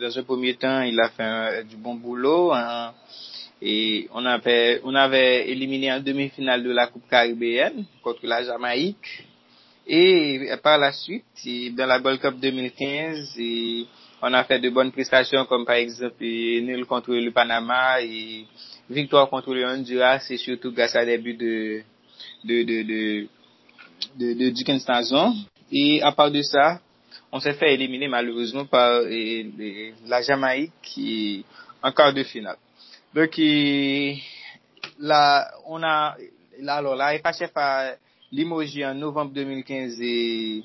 [0.00, 2.52] dans un premier temps, il a fait du bon boulot.
[2.52, 2.92] Hein.
[3.62, 9.24] et on avait, on avait éliminé en demi-finale de la Coupe caribéenne contre la Jamaïque.
[9.86, 11.24] Et par la suite,
[11.76, 13.38] dans la Gold Cup 2015,
[14.22, 18.46] on a fait de bonnes prestations comme par exemple nul contre le Panama et
[18.90, 21.82] victoire contre le Honduras, c'est surtout grâce à des buts de,
[22.44, 23.28] de, de, de,
[24.16, 25.34] de, de Dickens Nazon.
[25.72, 26.80] Et à part de ça,
[27.32, 31.44] on s'est fait éliminer malheureusement par et, et, la Jamaïque qui,
[31.82, 32.56] en quart de finale.
[33.14, 34.18] Donc, et,
[34.98, 36.16] là, on a,
[36.60, 37.94] là, alors, la FHF a
[38.30, 40.62] limogé en novembre 2015 et,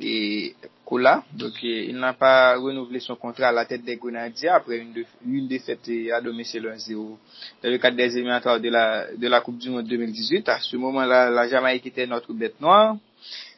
[0.00, 0.54] et
[0.92, 1.24] Nicolas.
[1.32, 4.92] Donc, eh, il n'a pas renouvelé son contrat à la tête des Grenadiers après une,
[4.92, 7.16] de, une défaite eh, à domicile 1-0
[7.62, 10.48] dans le cadre des éliminatoires de la, de la Coupe du Monde 2018.
[10.48, 12.96] À ce moment-là, la Jamaïque était notre bête noire.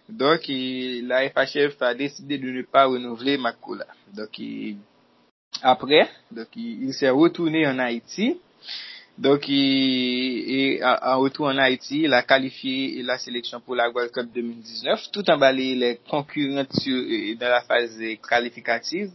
[0.08, 3.86] Donc, il, la FHF a décidé de ne pas renouveler Makula.
[4.14, 4.76] Donc, il,
[5.62, 8.36] après, donc il, il s'est retourné en Haïti.
[9.16, 14.26] Donc, il, en retour en Haïti, il a qualifié la sélection pour la World Cup
[14.34, 17.96] 2019, tout en balayant les concurrents dans la phase
[18.28, 19.10] qualificative.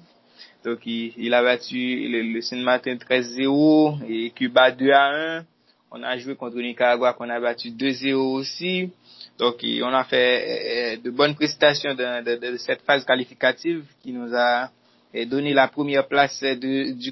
[0.63, 5.43] Donc, il, a battu le, le Saint-Martin 13-0 et Cuba 2-1.
[5.91, 8.89] On a joué contre Nicaragua qu'on a battu 2-0 aussi.
[9.37, 14.11] Donc, on a fait euh, de bonnes prestations de, de, de, cette phase qualificative qui
[14.11, 14.69] nous a
[15.15, 17.11] euh, donné la première place de, du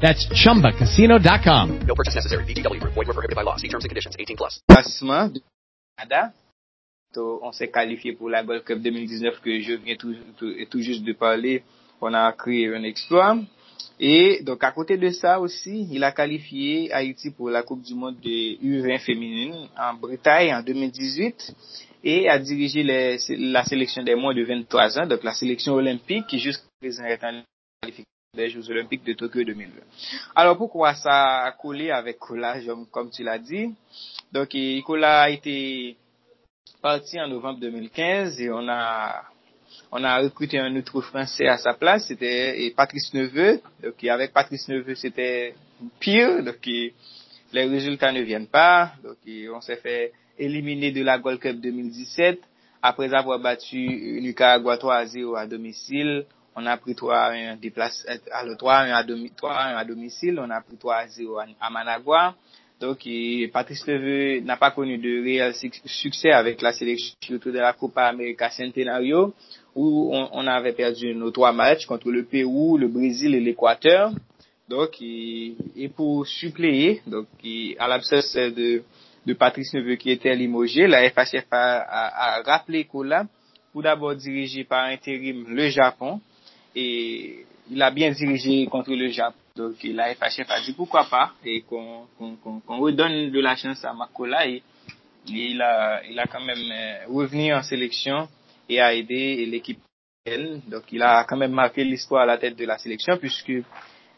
[0.00, 1.80] That's ChumbaCasino.com.
[1.86, 2.44] No purchase necessary.
[2.44, 2.94] VGW Group.
[2.94, 3.56] Void were prohibited by law.
[3.56, 4.16] See terms and conditions.
[4.18, 4.60] 18 plus.
[4.68, 5.40] Classement du
[5.96, 6.32] Canada.
[7.14, 10.80] Donc, on s'est qualifié pour la Gold Cup 2019 que je viens tout, tout, tout
[10.80, 11.62] juste de parler.
[12.00, 13.38] On a créé un exploit.
[13.98, 17.94] Et donc, à côté de ça aussi, il a qualifié Haïti pour la Coupe du
[17.94, 21.54] Monde de U20 féminine en Bretagne en 2018
[22.04, 26.26] et a dirigé les, la sélection des moins de 23 ans, donc la sélection olympique
[26.28, 27.42] qui jusqu'à présent est en
[27.82, 29.72] qualification des Jeux Olympiques de Tokyo 2020.
[30.36, 32.56] Alors pourquoi ça a collé avec Kola,
[32.92, 33.74] comme tu l'as dit?
[34.32, 35.96] Donc Kola a été
[36.80, 39.24] parti en novembre 2015 et on a
[39.90, 43.60] on a recruté un autre Français à sa place, c'était Patrice Neveu.
[43.82, 45.54] Donc avec Patrice Neveu, c'était
[45.98, 46.94] pire, donc les
[47.52, 48.92] résultats ne viennent pas.
[49.02, 49.16] Donc
[49.52, 52.40] on s'est fait éliminer de la Gold Cup 2017
[52.80, 56.24] après avoir battu Nicaragua 3 à 0 à domicile.
[56.60, 59.74] On a pris 3 à 1 déplace, alors 3 à 1 à, domi, 3 à
[59.74, 62.34] 1 à domicile, on a pris 3 à 0 à, Managua.
[62.80, 67.74] Donc, et Patrice Neveu n'a pas connu de réel succès avec la sélection de la
[67.74, 69.34] Copa América Centenario,
[69.76, 74.10] où on, on, avait perdu nos trois matchs contre le Pérou, le Brésil et l'Équateur.
[74.68, 78.82] Donc, et, et, pour suppléer, donc, et, à l'absence de,
[79.24, 83.26] de Patrice Neveu qui était limogé, la FHF a, a, a rappelé Kola
[83.72, 86.20] pour d'abord diriger par intérim le Japon,
[86.74, 89.36] et il a bien dirigé contre le Japon.
[89.56, 91.32] Donc la FHF a dit pourquoi pas?
[91.44, 94.62] Et qu'on qu qu redonne de la chance à Makola et, et,
[95.26, 98.28] il, a, il a quand même euh, revenu en sélection
[98.68, 99.80] et a aidé l'équipe.
[100.68, 103.52] Donc il a quand même marqué l'histoire à la tête de la sélection puisque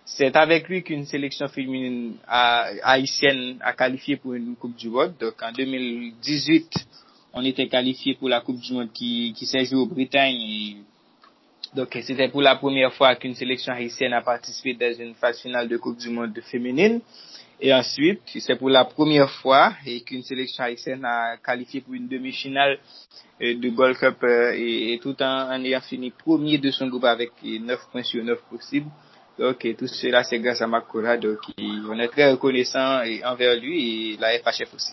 [0.05, 5.15] c'est avec lui qu'une sélection féminine haïtienne a qualifié pour une Coupe du Monde.
[5.21, 6.69] Donc en 2018,
[7.33, 10.77] on était qualifié pour la Coupe du Monde qui, qui s'est jouée au Bretagne et
[11.75, 15.69] donc, c'était pour la première fois qu'une sélection haïtienne a participé dans une phase finale
[15.69, 17.01] de Coupe du Monde féminine.
[17.61, 22.79] Et ensuite, c'est pour la première fois qu'une sélection haïtienne a qualifié pour une demi-finale
[23.41, 27.79] de Gold Cup et, et, tout en, ayant fini premier de son groupe avec 9
[27.93, 28.91] points sur 9 possibles.
[29.39, 31.19] Donc, tout cela, c'est grâce à Makura.
[31.19, 34.93] Donc, on est très reconnaissant envers lui et la FHF aussi.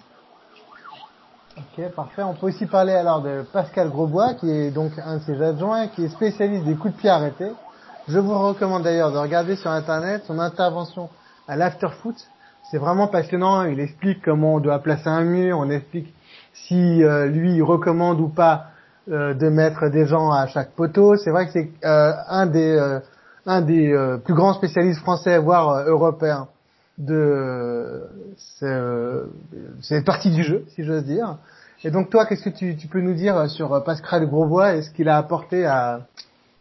[1.58, 2.22] Ok, parfait.
[2.22, 5.88] On peut aussi parler alors de Pascal Grosbois, qui est donc un de ses adjoints,
[5.88, 7.52] qui est spécialiste des coups de pied arrêtés.
[8.08, 11.10] Je vous recommande d'ailleurs de regarder sur Internet son intervention
[11.48, 12.16] à l'afterfoot.
[12.70, 13.64] C'est vraiment passionnant.
[13.64, 15.58] Il explique comment on doit placer un mur.
[15.58, 16.14] On explique
[16.54, 18.68] si euh, lui il recommande ou pas
[19.10, 21.16] euh, de mettre des gens à chaque poteau.
[21.18, 23.00] C'est vrai que c'est euh, un des
[23.48, 26.50] un des plus grands spécialistes français, voire européens
[26.98, 28.04] de
[29.82, 31.38] cette partie du jeu, si j'ose dire.
[31.84, 34.90] Et donc toi, qu'est-ce que tu, tu, peux nous dire sur Pascal Grosbois et ce
[34.92, 36.08] qu'il a apporté à,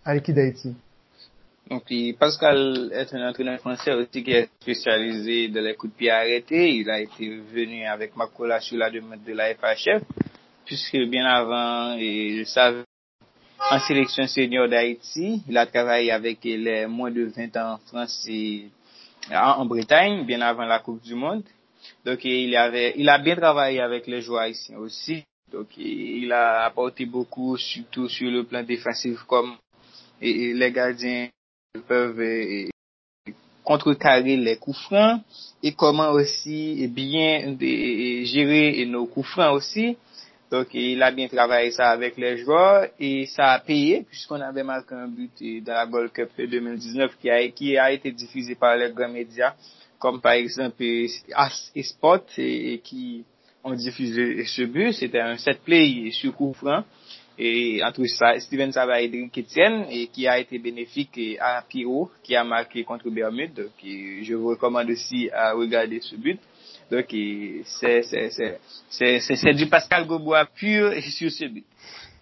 [0.05, 0.75] à l'équipe d'Haïti
[1.71, 1.85] Donc
[2.19, 6.71] Pascal est un entraîneur français aussi qui est spécialisé dans les coups de pied arrêtés.
[6.75, 10.03] Il a été venu avec Makola sur la demande de la FHF,
[10.67, 12.85] puisque bien avant, il savait
[13.71, 18.29] en sélection senior d'Haïti, il a travaillé avec les moins de 20 ans en France
[19.33, 21.45] en Bretagne, bien avant la Coupe du Monde.
[22.05, 25.25] Donc, il, avait, il a bien travaillé avec les joueurs haïtiens aussi.
[25.51, 29.57] Donc, il a apporté beaucoup, surtout sur le plan défensif, comme
[30.21, 31.29] et, les gardiens
[31.87, 32.69] peuvent
[33.63, 35.21] contrecarrer les coups francs
[35.63, 39.97] et comment aussi bien gérer nos coups francs aussi.
[40.51, 44.63] Donc, il a bien travaillé ça avec les joueurs et ça a payé puisqu'on avait
[44.63, 45.33] marqué un but
[45.65, 49.55] dans la Gold Cup 2019 qui a, qui a été diffusé par les grands médias
[49.99, 50.85] comme par exemple
[51.35, 51.85] As et
[52.39, 53.25] et, qui
[53.65, 54.93] ont diffusé ce but.
[54.93, 56.85] C'était un set play sur coup franc
[57.39, 62.11] et entre ça, Steven Sava et Edric Etienne et qui a été bénéfique à Piro
[62.23, 63.53] qui a marqué contre Bermude.
[63.53, 66.41] Donc, je vous recommande aussi à regarder ce but.
[66.91, 67.07] Donc,
[67.65, 71.65] c'est du Pascal Gobois pur sur ce but.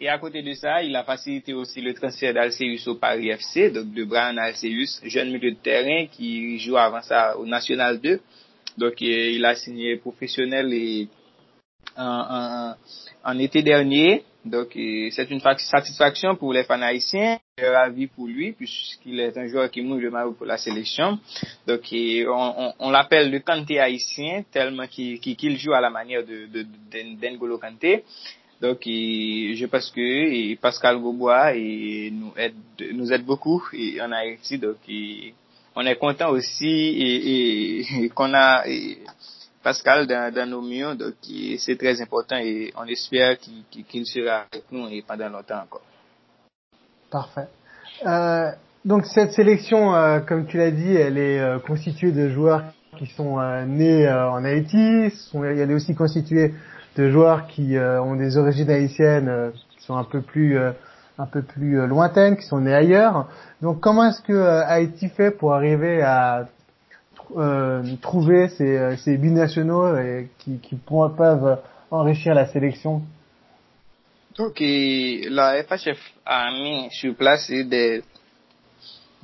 [0.01, 3.71] Et à côté de ça, il a facilité aussi le transfert d'Alceus au Paris FC,
[3.71, 8.21] donc de Brian Alceus, jeune milieu de terrain qui joue avant ça au National 2.
[8.77, 11.09] Donc, il a signé professionnel et
[11.97, 12.75] en,
[13.25, 14.25] en, été dernier.
[14.45, 17.39] Donc, c'est une satisfaction pour les fans haïtiens.
[17.63, 21.21] Ravi pour lui, puisqu'il est un joueur qui mouille le maillot pour la sélection.
[21.69, 21.83] Donc,
[22.81, 26.67] on, l'appelle le Kanté haïtien, tellement qu'il joue à la manière de
[27.15, 28.03] d'Engolo Kanté.
[28.61, 32.55] Donc, je pense que Pascal Gaubois nous aide,
[32.93, 33.63] nous aide beaucoup
[34.01, 34.59] en Haïti.
[34.59, 34.79] Donc,
[35.77, 38.65] on est content aussi et, qu'on a
[39.63, 40.97] Pascal dans, nos murs.
[40.97, 41.15] Donc,
[41.59, 45.94] c'est très important et on espère qu'il sera avec nous et pendant longtemps encore.
[47.15, 47.47] Parfait.
[48.05, 48.51] Euh,
[48.85, 52.65] donc, cette sélection, euh, comme tu l'as dit, elle est euh, constituée de joueurs
[52.99, 55.13] qui sont nés en Haïti.
[55.33, 56.55] elle est aussi constituée
[56.97, 60.73] de joueurs qui euh, ont des origines haïtiennes euh, qui sont un peu plus euh,
[61.19, 63.29] un peu plus lointaines, qui sont nés ailleurs.
[63.63, 66.49] Donc comment est-ce que Haïti fait pour arriver à
[68.03, 71.59] trouver ces, ces binationaux et qui, qui peuvent
[71.93, 73.03] enrichir la sélection?
[74.37, 78.03] Donc, la FHF a mis sur place des,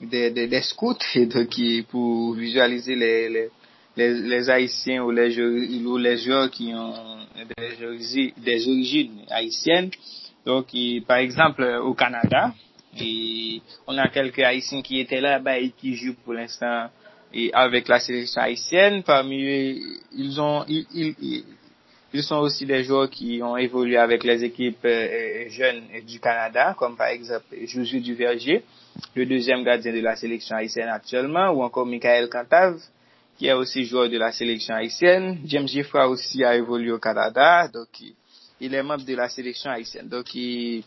[0.01, 3.49] des, des, des scouts donc, pour visualiser les, les,
[3.96, 6.94] les, les Haïtiens ou les, ou les joueurs qui ont
[7.59, 9.90] des des origines haïtiennes.
[10.46, 12.55] Donc, et, par exemple, au Canada,
[12.99, 16.88] et on a quelques Haïtiens qui étaient là-bas et qui jouent pour l'instant
[17.33, 19.03] et avec la sélection haïtienne.
[19.03, 20.64] Parmi eux, ils ont...
[20.68, 21.44] Ils, ils, ils,
[22.18, 26.96] sont aussi des joueurs qui ont évolué avec les équipes euh, jeunes du Canada, comme
[26.96, 28.64] par exemple Josué Duverger,
[29.14, 32.81] le deuxième gardien de la sélection haïtienne actuellement, ou encore Michael Cantave,
[33.38, 35.38] qui est aussi joueur de la sélection haïtienne.
[35.44, 37.88] James Giffra aussi a évolué au Canada, donc
[38.61, 40.09] il est membre de la sélection haïtienne.
[40.09, 40.83] Donc il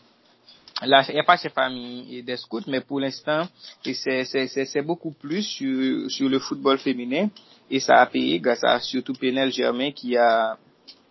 [0.82, 3.48] n'y a pas chez famille des scouts, mais pour l'instant,
[3.82, 7.28] c'est beaucoup plus sur, sur le football féminin
[7.70, 10.58] et ça a payé grâce à surtout Penel Germain qui a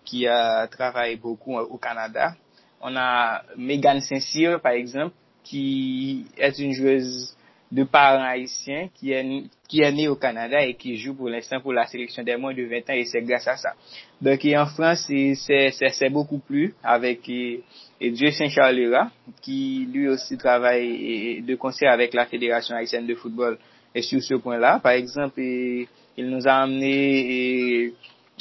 [0.04, 2.36] qui a travaillé beaucoup au Canada.
[2.82, 7.36] On a Megan Saint-Cyr, par exemple, qui est une joueuse
[7.74, 9.26] de parents haïtiens qui est,
[9.68, 12.54] qui est né au Canada et qui joue pour l'instant pour la sélection des moins
[12.54, 13.74] de 20 ans et c'est grâce à ça.
[14.22, 19.10] Donc en France, c'est beaucoup plus avec Dieu Saint-Charles
[19.42, 23.58] qui lui aussi travaille de concert avec la Fédération haïtienne de football
[23.96, 24.80] et sur ce point-là.
[24.80, 25.88] Par exemple, il
[26.18, 27.94] nous a amené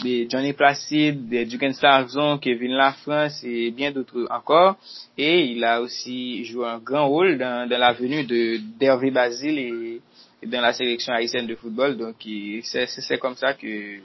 [0.02, 4.76] de Johnny Placide, de Dugan Sarzon, Kevin Lafrance et bien d'autres encore.
[5.16, 9.58] Et il a aussi joué un grand rôle dans, dans la venue de d'Hervé Basile
[9.58, 10.00] et,
[10.46, 11.96] dans la sélection haïtienne de football.
[11.96, 12.16] Donc
[12.64, 13.98] c'est comme ça que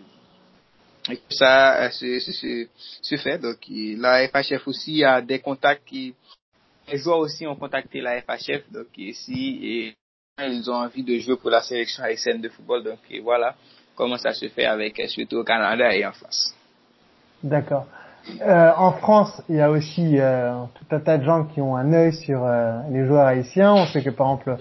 [1.29, 3.39] ça se, fait.
[3.39, 6.13] Donc la FHF aussi a des contacts qui
[6.89, 8.71] les joueurs aussi ont contacté la FHF.
[8.71, 9.93] Donc ici
[10.39, 12.83] ils ont envie de jouer pour la sélection haïtienne de football.
[12.83, 13.55] Donc voilà
[13.97, 16.53] comment ça se fait avec surtout au Canada et en France.
[17.43, 17.87] D'accord.
[18.41, 21.75] Euh, en France, il y a aussi euh, tout un tas de gens qui ont
[21.75, 23.73] un œil sur euh, les joueurs haïtiens.
[23.73, 24.57] On sait que par exemple,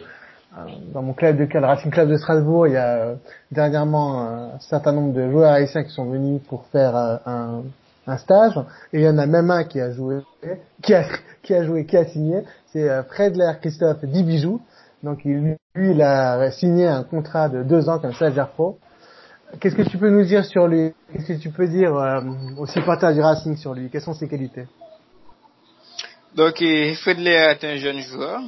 [0.56, 0.60] euh,
[0.92, 3.14] dans mon club de cadre, Racing Club de Strasbourg, il y a
[3.50, 7.64] dernièrement un certain nombre de joueurs haïtiens qui sont venus pour faire un,
[8.06, 8.56] un, stage.
[8.92, 10.20] Et il y en a même un qui a joué,
[10.82, 11.04] qui a,
[11.42, 12.44] qui a joué, qui a signé.
[12.72, 14.60] C'est Fredler Christophe Dibijou.
[15.02, 18.78] Donc lui, il a signé un contrat de deux ans comme stagiaire pro.
[19.60, 20.92] Qu'est-ce que tu peux nous dire sur lui?
[21.12, 22.20] Qu'est-ce que tu peux dire euh,
[22.58, 23.88] aux du Racing sur lui?
[23.90, 24.64] Quelles sont ses qualités?
[26.34, 28.42] Donc, Fredler est un jeune joueur.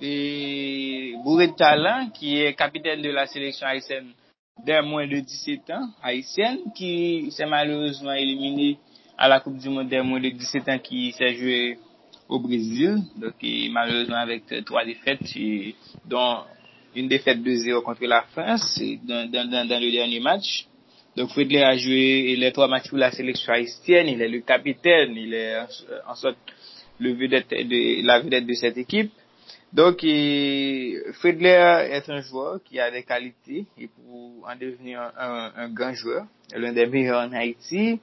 [0.00, 4.08] Et bourré de talent qui est capitaine de la sélection haïtienne
[4.64, 8.78] dès moins de 17 ans, haïtienne, qui s'est malheureusement éliminé
[9.16, 11.78] à la Coupe du Monde dès moins de 17 ans qui s'est joué
[12.28, 12.98] au Brésil.
[13.16, 13.34] Donc,
[13.70, 15.20] malheureusement avec trois défaites,
[16.04, 16.40] dont
[16.96, 20.66] une défaite de 0 contre la France dans, le dernier match.
[21.16, 25.16] Donc Fredler a joué les trois matchs pour la sélection haïtienne, il est le capitaine,
[25.16, 25.56] il est
[26.06, 26.36] en, sorte
[26.98, 29.10] le vedette de, la vedette de cette équipe.
[29.72, 35.68] Donc Fredler est un joueur qui a des qualités et pour en devenir un, un,
[35.70, 37.98] grand joueur, l'un des meilleurs en Haïti.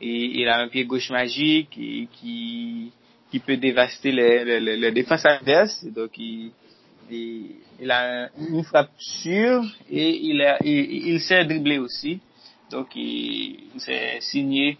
[0.00, 2.92] Il a un pied gauche magique qui,
[3.46, 5.84] peut dévaster les, défenses adverses.
[5.84, 6.12] Donc
[7.10, 10.58] il a une frappe sûre et il, a,
[11.20, 12.20] sait dribbler aussi.
[12.70, 14.78] Donc, il, s'est signé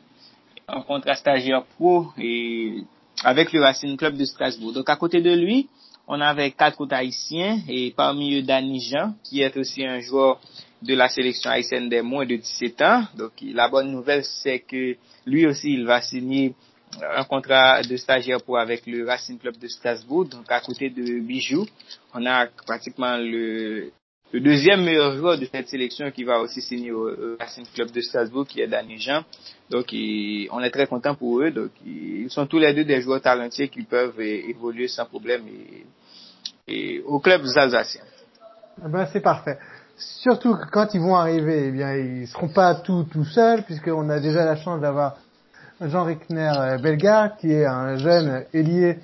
[0.68, 2.83] en contrat stagiaire pro et
[3.22, 4.72] avec le Racing Club de Strasbourg.
[4.72, 5.68] Donc, à côté de lui,
[6.09, 10.41] on avait quatre autres haïtiens et parmi eux Danny Jean, qui est aussi un joueur
[10.83, 13.05] de la sélection haïtienne des moins de 17 ans.
[13.16, 14.97] Donc la bonne nouvelle, c'est que
[15.27, 16.55] lui aussi, il va signer
[17.03, 20.27] un contrat de stagiaire pour avec le Racing Club de Strasbourg.
[20.27, 21.67] Donc à côté de Bijou,
[22.15, 23.91] on a pratiquement le,
[24.33, 28.47] deuxième meilleur joueur de cette sélection qui va aussi signer au, Racing Club de Strasbourg,
[28.47, 29.23] qui est Danny Jean.
[29.71, 31.51] Donc, on est très content pour eux.
[31.51, 35.43] Donc, ils sont tous les deux des joueurs talentueux qui peuvent évoluer sans problème
[36.69, 38.03] et, au club alsaciens.
[38.85, 39.59] Eh ben, c'est parfait.
[39.97, 44.11] Surtout que quand ils vont arriver, eh bien, ils seront pas tout tout seuls, puisqu'on
[44.11, 45.17] a déjà la chance d'avoir
[45.81, 48.99] Jean Rickner Belgar, qui est un jeune ailier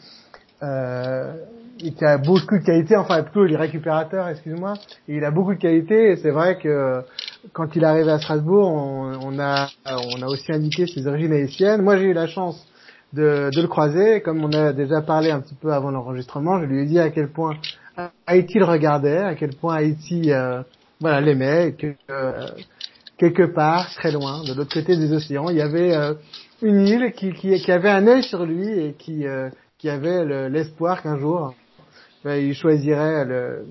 [0.62, 1.34] euh,
[1.78, 4.74] qui a beaucoup de qualité, enfin plutôt il est récupérateur, excuse-moi,
[5.08, 7.02] et il a beaucoup de qualité, et c'est vrai que
[7.52, 11.82] quand il est arrivé à Strasbourg, on, a, on aussi indiqué ses origines haïtiennes.
[11.82, 12.64] Moi j'ai eu la chance
[13.12, 16.66] de, de le croiser, comme on a déjà parlé un petit peu avant l'enregistrement, je
[16.66, 17.56] lui ai dit à quel point
[18.26, 20.62] Haïti le regardait, à quel point Haïti euh,
[21.00, 22.46] voilà l'aimait, que euh,
[23.18, 26.14] quelque part, très loin, de l'autre côté des océans, il y avait euh,
[26.62, 30.48] une île qui, qui, qui, avait un œil sur lui et qui, euh, qui avait
[30.48, 31.54] l'espoir qu'un jour,
[32.24, 33.66] ben, il choisirait le,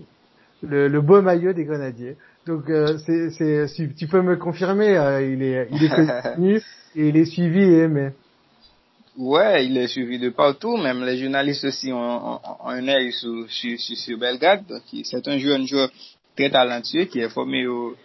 [0.62, 2.18] le, le, beau maillot des grenadiers.
[2.46, 5.90] Donc euh, c'est, tu peux me confirmer, euh, il est, il est
[6.36, 6.62] connu
[6.96, 8.10] et il est suivi et aimé.
[9.18, 13.12] Ouais, il est suivi de partout, même les journalistes aussi ont, ont, ont un œil
[13.12, 14.64] sur, sur, sur, sur Belgrade.
[15.04, 15.90] C'est un jeune joueur
[16.36, 17.96] très talentueux qui est formé au,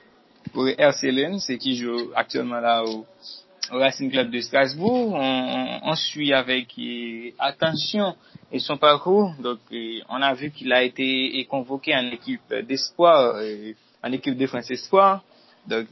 [0.55, 3.07] au RC Lens et qui joue actuellement là au,
[3.73, 5.14] au Racing Club de Strasbourg.
[5.14, 6.69] On, on, suit avec
[7.39, 8.14] attention
[8.53, 9.35] et son parcours.
[9.41, 9.59] Donc,
[10.09, 13.41] on a vu qu'il a été convoqué en équipe d'espoir,
[14.03, 15.23] en équipe de France Espoir.
[15.67, 15.89] Donc,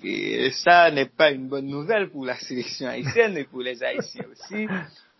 [0.52, 4.66] ça n'est pas une bonne nouvelle pour la sélection haïtienne et pour les Haïtiens aussi,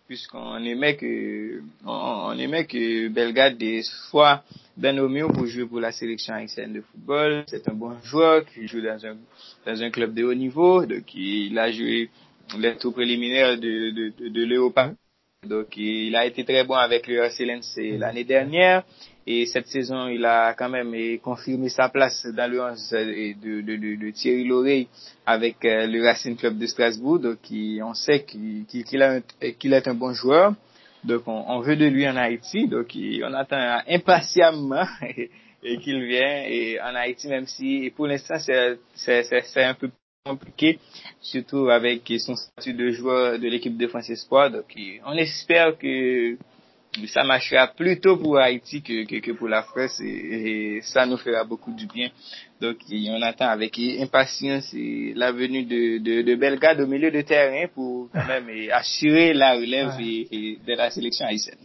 [0.07, 3.61] puisqu'on aimait que on, aimait que Belgrade
[4.09, 4.43] soit
[4.77, 7.43] Ben Omeo pour jouer pour la sélection haïtienne de football.
[7.47, 9.17] C'est un bon joueur qui joue dans un
[9.65, 10.85] dans un club de haut niveau.
[10.85, 12.09] Donc, il a joué
[12.57, 14.95] les tours préliminaires de, de, de, de.
[15.47, 18.83] Donc, il a été très bon avec le RC Lens l'année dernière.
[19.27, 23.75] Et cette saison, il a quand même confirmé sa place dans le 11 de, de,
[23.75, 24.87] de, de Thierry Loreille
[25.25, 27.19] avec le Racing Club de Strasbourg.
[27.19, 30.53] Donc, on sait qu'il qu qu est un bon joueur.
[31.03, 32.67] Donc, on, on, veut de lui en Haïti.
[32.67, 34.85] Donc, on attend impatiemment
[35.61, 39.89] qu'il vienne en Haïti, même si pour l'instant, c'est un peu
[40.25, 40.79] compliqué,
[41.21, 44.49] surtout avec son statut de joueur de l'équipe de France Espoir.
[44.49, 44.65] Donc,
[45.05, 46.35] on espère que
[47.07, 51.17] ça marchera plutôt pour Haïti que, que, que pour la France et, et, ça nous
[51.17, 52.09] fera beaucoup du bien.
[52.59, 57.67] Donc, on attend avec impatience la venue de, de, de Belgrade au milieu de terrain
[57.75, 61.59] pour quand même assurer la relève et, de la sélection haïtienne.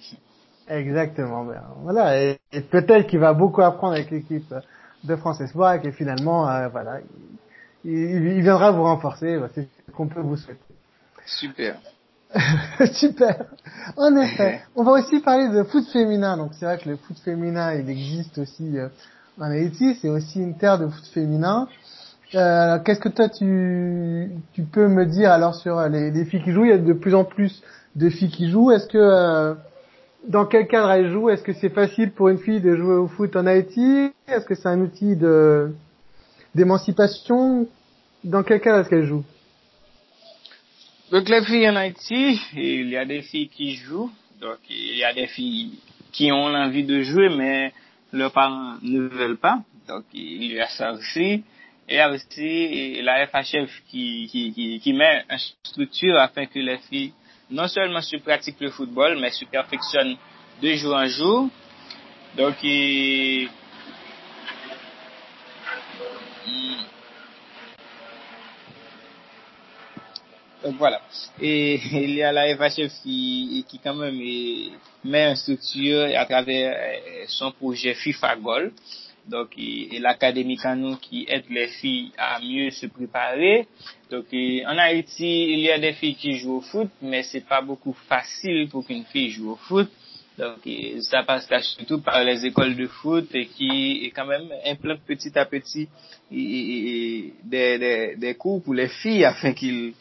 [0.69, 1.45] Exactement.
[1.45, 2.23] Ben, voilà.
[2.23, 4.53] Et, et peut-être qu'il va beaucoup apprendre avec l'équipe
[5.03, 7.01] de France Espoir et que finalement, euh, voilà,
[7.85, 9.39] il, il, viendra vous renforcer.
[9.55, 10.61] C'est ce qu'on peut vous souhaiter.
[11.27, 11.77] Super.
[12.93, 13.47] Super.
[13.97, 16.37] En effet, on va aussi parler de foot féminin.
[16.37, 18.89] Donc c'est vrai que le foot féminin, il existe aussi euh,
[19.39, 19.97] en Haïti.
[20.01, 21.69] C'est aussi une terre de foot féminin.
[22.35, 26.53] Euh, Qu'est-ce que toi tu tu peux me dire alors sur les, les, filles qui
[26.53, 26.65] jouent?
[26.65, 27.63] Il y a de plus en plus
[27.97, 28.71] de filles qui jouent.
[28.71, 29.55] Est-ce que euh,
[30.29, 31.31] dans quel cadre elles jouent?
[31.31, 34.13] Est-ce que c'est facile pour une fille de jouer au foot en Haïti?
[34.29, 35.73] Est-ce que c'est un outil de
[36.55, 37.69] d'émancipation
[38.25, 39.25] Dans quel cadre est-ce qu'elles jouent
[41.11, 45.03] donc les filles en Haïti, il y a des filles qui jouent, donc il y
[45.03, 45.73] a des filles
[46.13, 47.73] qui ont l'envie de jouer, mais
[48.13, 51.43] leurs parents ne veulent pas, donc il y a ça aussi.
[51.89, 56.61] Il y a aussi la FHF qui, qui, qui, qui met une structure afin que
[56.61, 57.13] les filles
[57.51, 60.17] non seulement se pratiquent le football, mais se perfectionnent
[60.63, 61.49] de jour en jour.
[62.37, 63.49] Donc, il,
[70.63, 71.01] Donc voilà.
[71.41, 74.17] Et il y a la FHF qui, qui quand même
[75.05, 76.77] met une structure à travers
[77.29, 78.73] son projet FIFA Goal.
[79.27, 83.67] Donc, et, l'académie Canon qui aide les filles à mieux se préparer.
[84.11, 87.61] Donc, en Haïti, il y a des filles qui jouent au foot, mais c'est pas
[87.61, 89.91] beaucoup facile pour qu'une fille joue au foot.
[90.41, 90.61] Donc,
[91.03, 95.45] ça passe surtout par les écoles de foot et qui quand même implantent petit à
[95.45, 95.87] petit
[96.33, 99.93] et, des, des, des, cours pour les filles afin qu'ils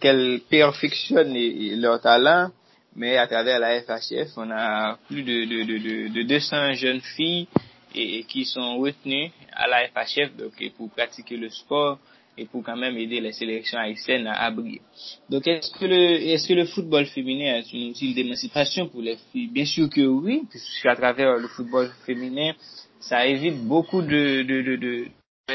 [0.00, 1.34] qu'elles perfectionnent
[1.80, 2.50] leur talent.
[2.94, 7.48] Mais à travers la FHF, on a plus de, de, de, de 200 jeunes filles
[7.94, 11.98] et, qui sont retenues à la FHF donc, pour pratiquer le sport
[12.38, 14.80] et pour quand même aider les sélections haïtiennes à, briller.
[15.28, 19.16] Donc, est-ce que le, est-ce que le football féminin est un outil d'émancipation pour les
[19.32, 19.48] filles?
[19.48, 22.52] Bien sûr que oui, puisqu'à travers le football féminin,
[23.00, 25.08] ça évite beaucoup de, de, de, de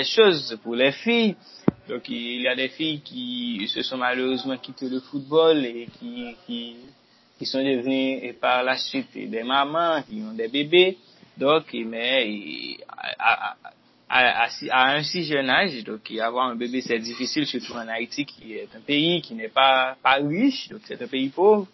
[0.04, 1.36] choses pour les filles.
[1.88, 6.36] Donc il y a des filles qui se sont malheureusement quittées le football et qui,
[6.46, 6.76] qui,
[7.38, 10.98] qui sont devenues et par la suite des mamans qui ont des bébés.
[11.38, 12.78] Donc, mais
[13.20, 13.56] à,
[14.14, 18.54] à, un si jeune âge, donc avoir un bébé c'est difficile, surtout en Haïti qui
[18.54, 21.68] est un pays qui n'est pas, riche, donc c'est un pays pauvre.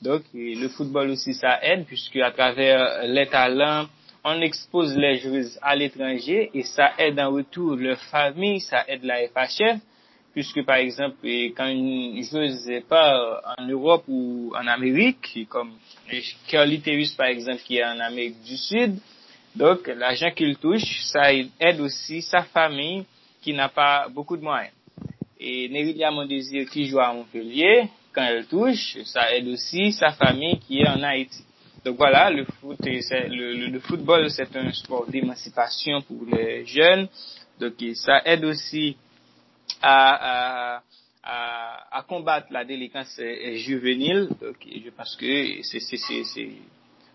[0.00, 3.86] Donc le football aussi ça aide puisque à travers les talents,
[4.24, 9.02] on expose les joueuses à l'étranger et ça aide en retour leur famille, ça aide
[9.02, 9.80] la FHF,
[10.32, 11.16] puisque par exemple,
[11.56, 15.72] quand une joueuse part en Europe ou en Amérique, comme
[16.46, 18.98] Curly Terus par exemple qui est en Amérique du Sud,
[19.54, 23.04] donc l'argent qu'il touche, ça aide aussi sa famille
[23.42, 24.72] qui n'a pas beaucoup de moyens.
[25.38, 30.58] Et Nerilia Mondésir qui joue à Montpellier, quand elle touche, ça aide aussi sa famille
[30.60, 31.44] qui est en Haïti.
[31.84, 37.08] Donc voilà, le, foot le, football, c'est un sport d'émancipation pour les jeunes.
[37.58, 38.96] Donc ça aide aussi
[39.82, 40.82] à,
[42.08, 43.20] combattre la délinquance
[43.54, 44.28] juvénile.
[44.40, 46.50] Donc, je pense que c'est,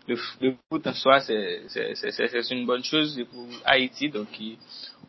[0.08, 4.08] le, foot en soi, c'est, c'est, une bonne chose pour Haïti.
[4.08, 4.28] Donc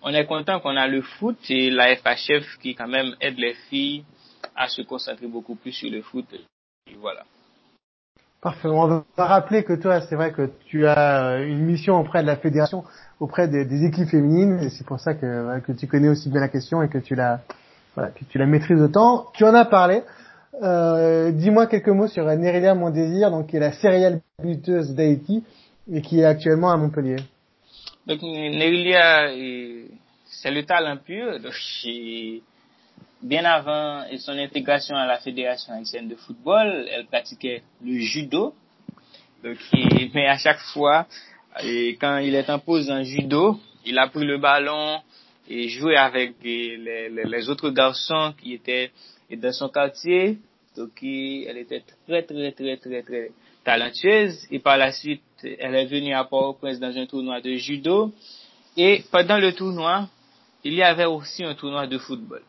[0.02, 3.54] on est content qu'on a le foot et la FHF qui quand même aide les
[3.70, 4.04] filles
[4.56, 6.26] à se concentrer beaucoup plus sur le foot.
[6.34, 7.24] Et voilà.
[8.42, 8.70] Parfait.
[8.70, 12.28] On va rappeler que toi, c'est vrai que tu as euh, une mission auprès de
[12.28, 12.86] la fédération,
[13.20, 16.40] auprès des, des équipes féminines, et c'est pour ça que, que tu connais aussi bien
[16.40, 17.42] la question et que tu la,
[17.96, 19.28] voilà, que tu la maîtrises autant.
[19.34, 20.04] Tu en as parlé.
[20.62, 25.44] Euh, Dis-moi quelques mots sur Nerelia Mon Désir, donc qui est la céréale buteuse d'Haïti
[25.92, 27.18] et qui est actuellement à Montpellier.
[28.08, 28.20] Donc
[30.26, 31.40] c'est le talent pur.
[31.40, 31.54] Donc,
[33.22, 38.54] bien avant son intégration à la Fédération haïtienne de football, elle pratiquait le judo.
[39.44, 41.08] Mais à chaque fois,
[41.64, 45.00] et quand il est en pause en judo, il a pris le ballon
[45.48, 48.92] et joué avec les, autres garçons qui étaient
[49.38, 50.38] dans son quartier.
[50.76, 53.32] Donc, elle était très, très, très, très, très
[53.64, 54.46] talentueuse.
[54.52, 58.14] Et par la suite, elle est venue à Port-au-Prince dans un tournoi de judo.
[58.78, 60.08] Et pendant le tournoi,
[60.64, 62.42] il y avait aussi un tournoi de football.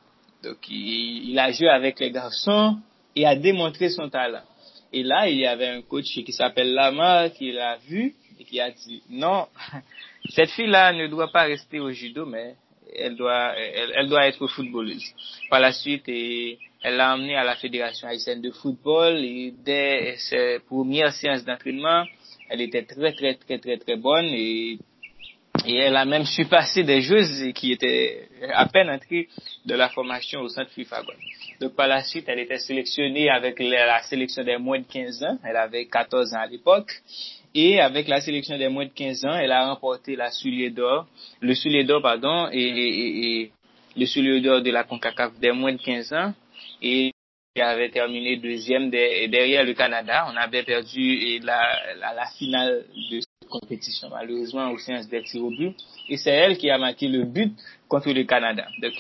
[0.43, 2.79] Donc, il, a joué avec les garçons
[3.15, 4.43] et a démontré son talent.
[4.93, 8.61] Et là, il y avait un coach qui s'appelle Lama qui l'a vu et qui
[8.61, 9.47] a dit non,
[10.31, 12.55] cette fille-là ne doit pas rester au judo, mais
[12.97, 15.15] elle doit, elle, doit être footballeuse.
[15.49, 20.17] Par la suite, et, elle l'a emmenée à la Fédération haïtienne de football et dès
[20.17, 22.05] ses premières séances d'entraînement,
[22.49, 24.79] elle était très, très, très, très, très bonne et
[25.67, 29.29] et elle a même surpassé des joueuses qui étaient à peine entrées
[29.67, 31.03] de la formation au centre FIFA.
[31.61, 35.39] Donc par la suite, elle était sélectionnée avec la sélection des moins de 15 ans.
[35.45, 36.91] Elle avait 14 ans à l'époque.
[37.55, 41.07] Et avec la sélection des moins de 15 ans, elle a remporté la soulier d'or,
[41.41, 43.51] le soulier d'or, pardon, et,
[43.97, 46.33] le soulier d'or de la CONCACAF des moins de 15 ans.
[46.83, 47.13] Et
[47.55, 50.27] elle avait terminé deuxième derrière le Canada.
[50.33, 55.77] On avait perdu la, finale de compétition, malheureusement, au séances des tirs au but.
[56.09, 57.53] Et c'est elle qui a marqué le but
[57.89, 58.67] contre le Canada.
[58.81, 58.95] Donc,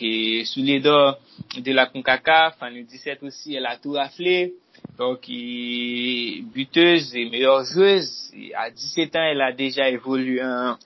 [0.47, 1.19] sous les d'or
[1.57, 4.55] de la CONCACAF, en 2017 aussi, elle a tout raflé.
[4.99, 8.33] Donc, buteuse et meilleure joueuse.
[8.57, 10.77] à 17 ans, elle a déjà évolué en,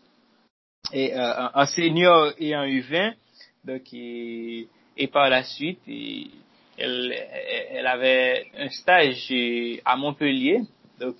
[0.95, 3.14] euh, en senior et en U20.
[3.64, 4.68] Donc, et,
[5.11, 5.80] par la suite,
[6.79, 9.33] elle, avait un stage
[9.85, 10.61] à Montpellier.
[11.01, 11.16] Donc,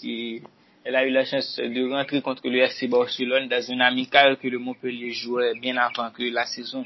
[0.85, 4.49] elle a eu la chance de rentrer contre le FC Barcelone dans une amicale que
[4.49, 6.85] le Montpellier jouait bien avant que la saison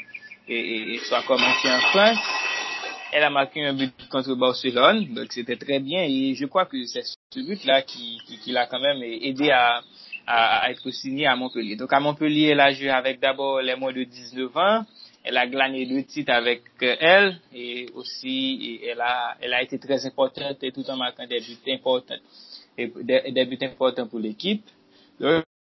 [1.09, 2.19] soit commencée en France.
[3.11, 6.85] Elle a marqué un but contre Barcelone, donc c'était très bien et je crois que
[6.85, 9.83] c'est ce but-là qui, l'a quand même aidé à,
[10.71, 11.77] être signé à Montpellier.
[11.77, 14.85] Donc à Montpellier, elle a joué avec d'abord les moins de 19 ans,
[15.25, 20.05] elle a gagné deux titres avec elle et aussi elle a, elle a été très
[20.07, 22.15] importante et tout en marquant des buts importants
[22.79, 22.87] et
[23.33, 24.65] des, buts importants pour l'équipe.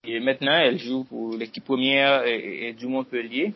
[0.04, 2.22] Et maintenant, elle joue pour l'équipe première
[2.74, 3.52] du Montpellier.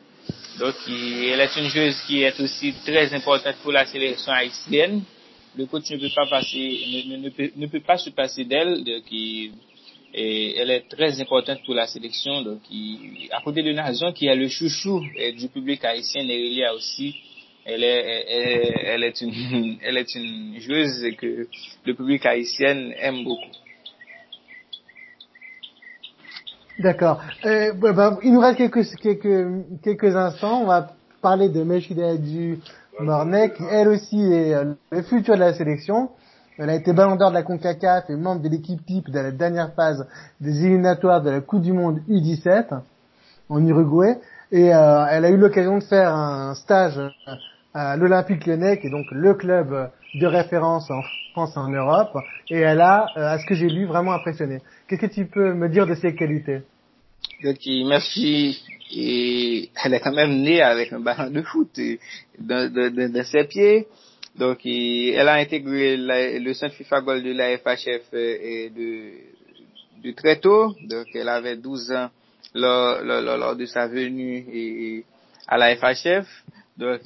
[0.59, 5.03] Donc, elle est une joueuse qui est aussi très importante pour la sélection haïtienne.
[5.57, 8.83] Le coach ne peut pas passer, ne, peut, ne peut, pas se passer d'elle.
[10.15, 12.43] Et elle est très importante pour la sélection.
[12.43, 12.61] Donc,
[13.31, 15.01] à côté de Nazon, qui est le chouchou
[15.39, 17.15] du public haïtien, elle a aussi
[17.65, 21.47] elle est, elle, elle, est une, elle est une joueuse que
[21.87, 23.41] le public haïtien aime beaucoup.
[26.79, 27.23] D'accord.
[27.45, 30.63] Euh, bah, il nous reste quelques, quelques, quelques instants.
[30.63, 32.59] On va parler de Meshida du
[32.99, 34.55] qui elle aussi est
[34.91, 36.11] le futur de la sélection.
[36.59, 39.31] Elle a été ballon d'or de la CONCACAF et membre de l'équipe type de la
[39.31, 40.07] dernière phase
[40.41, 42.81] des éliminatoires de la Coupe du Monde U17
[43.49, 44.19] en Uruguay.
[44.51, 47.01] Et euh, elle a eu l'occasion de faire un stage
[47.73, 51.01] à l'Olympique Lyonnais, qui est donc le club de référence en
[51.33, 52.19] France et en Europe.
[52.51, 54.61] Et elle a, à ce que j'ai lu, vraiment impressionné.
[54.87, 56.61] Qu'est-ce que tu peux me dire de ses qualités?
[57.43, 58.63] Merci.
[58.95, 61.81] Et elle est quand même née avec un ballon de foot
[62.39, 63.89] dans, dans, dans ses pieds.
[64.37, 69.11] Donc, elle a intégré le centre FIFA Gold de la FHF euh, de,
[70.03, 70.75] de très tôt.
[70.83, 72.09] Donc, elle avait 12 ans
[72.55, 75.05] lors, de sa venue
[75.47, 76.27] à la FHF.
[76.77, 77.01] Donc,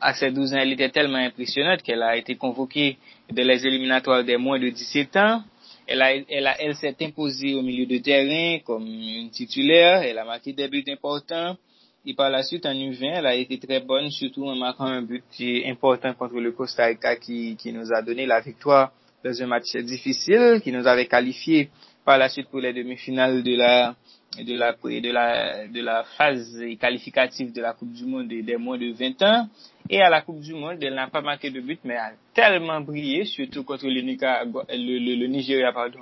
[0.00, 2.98] à ses 12 ans, elle était tellement impressionnante qu'elle a été convoquée
[3.30, 5.42] dans les éliminatoires des moins de 17 ans.
[5.86, 10.02] Elle, a, s'est imposée au milieu de terrain comme titulaire.
[10.02, 11.56] Elle a marqué des buts importants.
[12.04, 15.02] Et par la suite, en U20, elle a été très bonne, surtout en marquant un
[15.02, 15.22] but
[15.66, 18.92] important contre le Costa Rica qui, qui nous a donné la victoire
[19.24, 21.70] dans un match difficile, qui nous avait qualifié
[22.04, 23.94] par la suite pour les demi-finales de la,
[24.36, 28.78] de la, de la, de la phase qualificative de la Coupe du Monde des, moins
[28.78, 29.48] de 20 ans.
[29.88, 32.80] Et à la Coupe du Monde, elle n'a pas marqué de but, mais a tellement
[32.80, 36.00] brillé, surtout contre le, le, Nigeria pardon,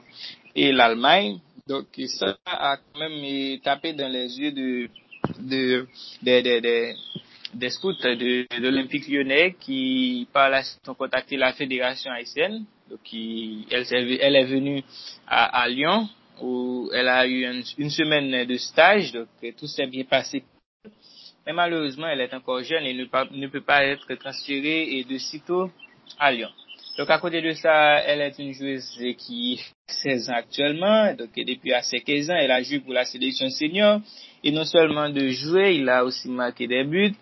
[0.56, 1.40] et l'Allemagne.
[1.66, 4.88] Donc ça a quand même tapé dans les yeux de,
[5.40, 5.86] de,
[6.22, 6.94] de, de, de
[7.54, 12.64] des scouts de, l'Olympique lyonnais qui par la ont contacté la fédération haïtienne.
[12.88, 14.82] Donc qui, elle, elle est venue
[15.26, 16.08] à, à Lyon
[16.40, 17.44] où elle a eu
[17.78, 19.28] une, semaine de stage, donc
[19.58, 20.42] tout s'est bien passé.
[21.46, 23.04] Mais malheureusement, elle est encore jeune et ne,
[23.36, 25.70] ne peut pas être transférée et de sitôt
[26.18, 26.50] à Lyon.
[27.00, 31.30] Donc à côté de ça, elle est une joueuse qui a 16 ans actuellement, donc
[31.34, 34.00] depuis à ses 15 ans, elle a joué pour la sélection senior.
[34.44, 37.14] Et non seulement de jouer, il a aussi marqué des buts.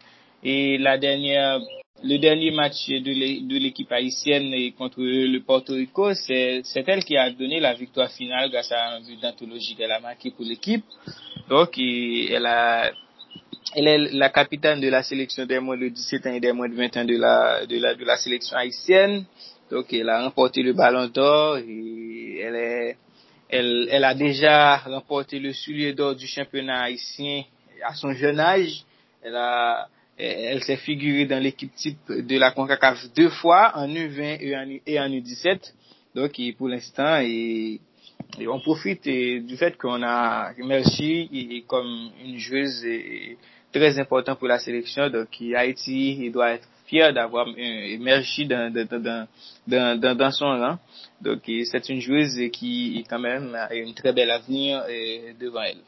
[0.42, 1.60] Et la dernière
[2.02, 7.60] le dernier match de l'équipe haïtienne contre le Porto Rico, c'est elle qui a donné
[7.60, 10.84] la victoire finale grâce à un but d'anthologie qu'elle a marqué pour l'équipe.
[11.48, 12.90] Donc, elle, a,
[13.76, 16.68] elle est la capitaine de la sélection des moins de 17 ans et des moins
[16.68, 19.24] de 20 ans de la sélection haïtienne.
[19.70, 21.58] Donc, elle a remporté le ballon d'or
[23.50, 27.44] elle, a déjà remporté le soulier d'or du championnat haïtien
[27.84, 28.84] à son jeune âge.
[29.22, 35.08] Elle s'est figurée dans l'équipe type de la CONCACAF deux fois, en U20 et en
[35.08, 35.72] U17.
[36.14, 37.20] Donc, pour l'instant,
[38.40, 42.84] on profite du fait qu'on a Merci comme une joueuse
[43.72, 45.08] très importante pour la sélection.
[45.08, 47.46] Donc, Haïti doit être fier d'avoir
[48.00, 49.26] Merci dans, dans,
[49.66, 50.78] dans, dans, son rang.
[51.20, 54.82] Donc, c'est une joueuse qui, quand même, a une très belle avenir
[55.38, 55.78] devant elle.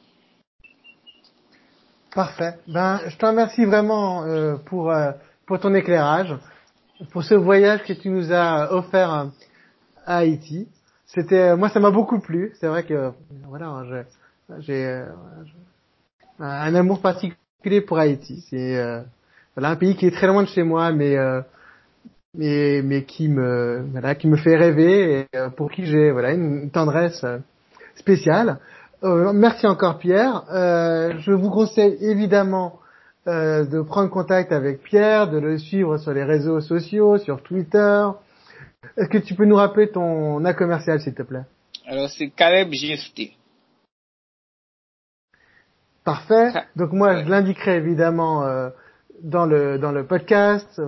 [2.14, 2.54] Parfait.
[2.66, 5.12] Ben, je te remercie vraiment euh, pour euh,
[5.46, 6.34] pour ton éclairage,
[7.12, 9.30] pour ce voyage que tu nous as offert
[10.06, 10.68] à Haïti.
[11.06, 12.52] C'était, moi, ça m'a beaucoup plu.
[12.58, 13.12] C'est vrai que
[13.44, 13.84] voilà,
[14.58, 15.06] j'ai euh,
[16.40, 18.44] un amour particulier pour Haïti.
[18.50, 18.76] C'est
[19.54, 21.16] voilà un pays qui est très loin de chez moi, mais
[22.34, 25.26] mais mais qui me voilà qui me fait rêver et
[25.56, 27.24] pour qui j'ai voilà une tendresse
[27.96, 28.58] spéciale.
[29.02, 30.44] Euh, merci encore Pierre.
[30.52, 32.80] Euh, je vous conseille évidemment
[33.26, 38.06] euh, de prendre contact avec Pierre, de le suivre sur les réseaux sociaux, sur Twitter.
[38.96, 41.44] Est-ce que tu peux nous rappeler ton A commercial s'il te plaît?
[41.86, 43.32] Alors c'est Caleb GFT.
[46.04, 46.52] Parfait.
[46.76, 48.68] Donc moi je l'indiquerai évidemment euh,
[49.22, 50.80] dans le dans le podcast.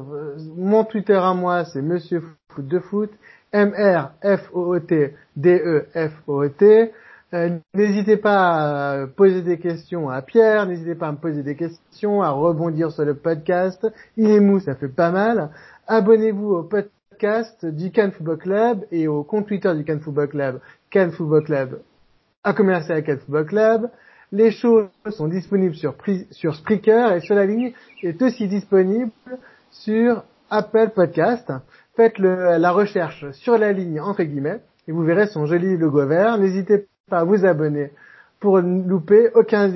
[0.56, 3.10] Mon Twitter à moi c'est Monsieur Foot de Foot.
[3.52, 6.92] M R F O T D E F O T.
[7.34, 11.56] Euh, n'hésitez pas à poser des questions à Pierre, n'hésitez pas à me poser des
[11.56, 13.86] questions, à rebondir sur le podcast.
[14.18, 15.50] Il est mou, ça fait pas mal.
[15.86, 20.60] Abonnez-vous au podcast du Cannes Football Club et au compte Twitter du Cannes Football Club,
[20.90, 21.80] Cannes Football Club,
[22.44, 23.90] à commercial Cannes Football Club.
[24.32, 25.94] Les shows sont disponibles sur,
[26.30, 27.72] sur Spreaker et sur la ligne
[28.02, 29.12] est aussi disponible
[29.70, 31.52] sur Apple Podcast.
[31.96, 36.06] Faites le, la recherche sur la ligne entre guillemets et vous verrez son joli logo
[36.06, 36.38] vert.
[36.38, 37.90] N'hésitez à vous abonner
[38.40, 39.70] pour ne louper aucun,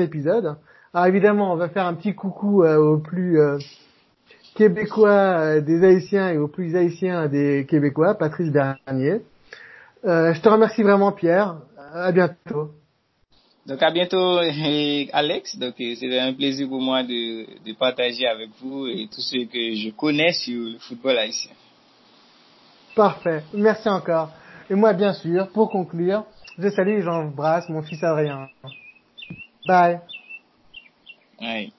[0.00, 0.56] épisode.
[0.92, 3.58] Alors évidemment, on va faire un petit coucou euh, aux plus euh,
[4.54, 9.22] québécois euh, des Haïtiens et aux plus Haïtiens des Québécois, Patrice Bernier.
[10.04, 11.56] je te remercie vraiment Pierre.
[11.92, 12.72] À bientôt.
[13.68, 14.38] Donc à bientôt
[15.12, 15.56] Alex.
[15.58, 19.74] Donc c'est un plaisir pour moi de, de, partager avec vous et tous ceux que
[19.74, 21.52] je connais sur le football haïtien.
[22.96, 23.42] Parfait.
[23.52, 24.30] Merci encore.
[24.70, 26.24] Et moi bien sûr, pour conclure,
[26.58, 28.48] je salue Jean Brasse, mon fils Adrien.
[29.66, 30.00] Bye.
[31.38, 31.72] Bye.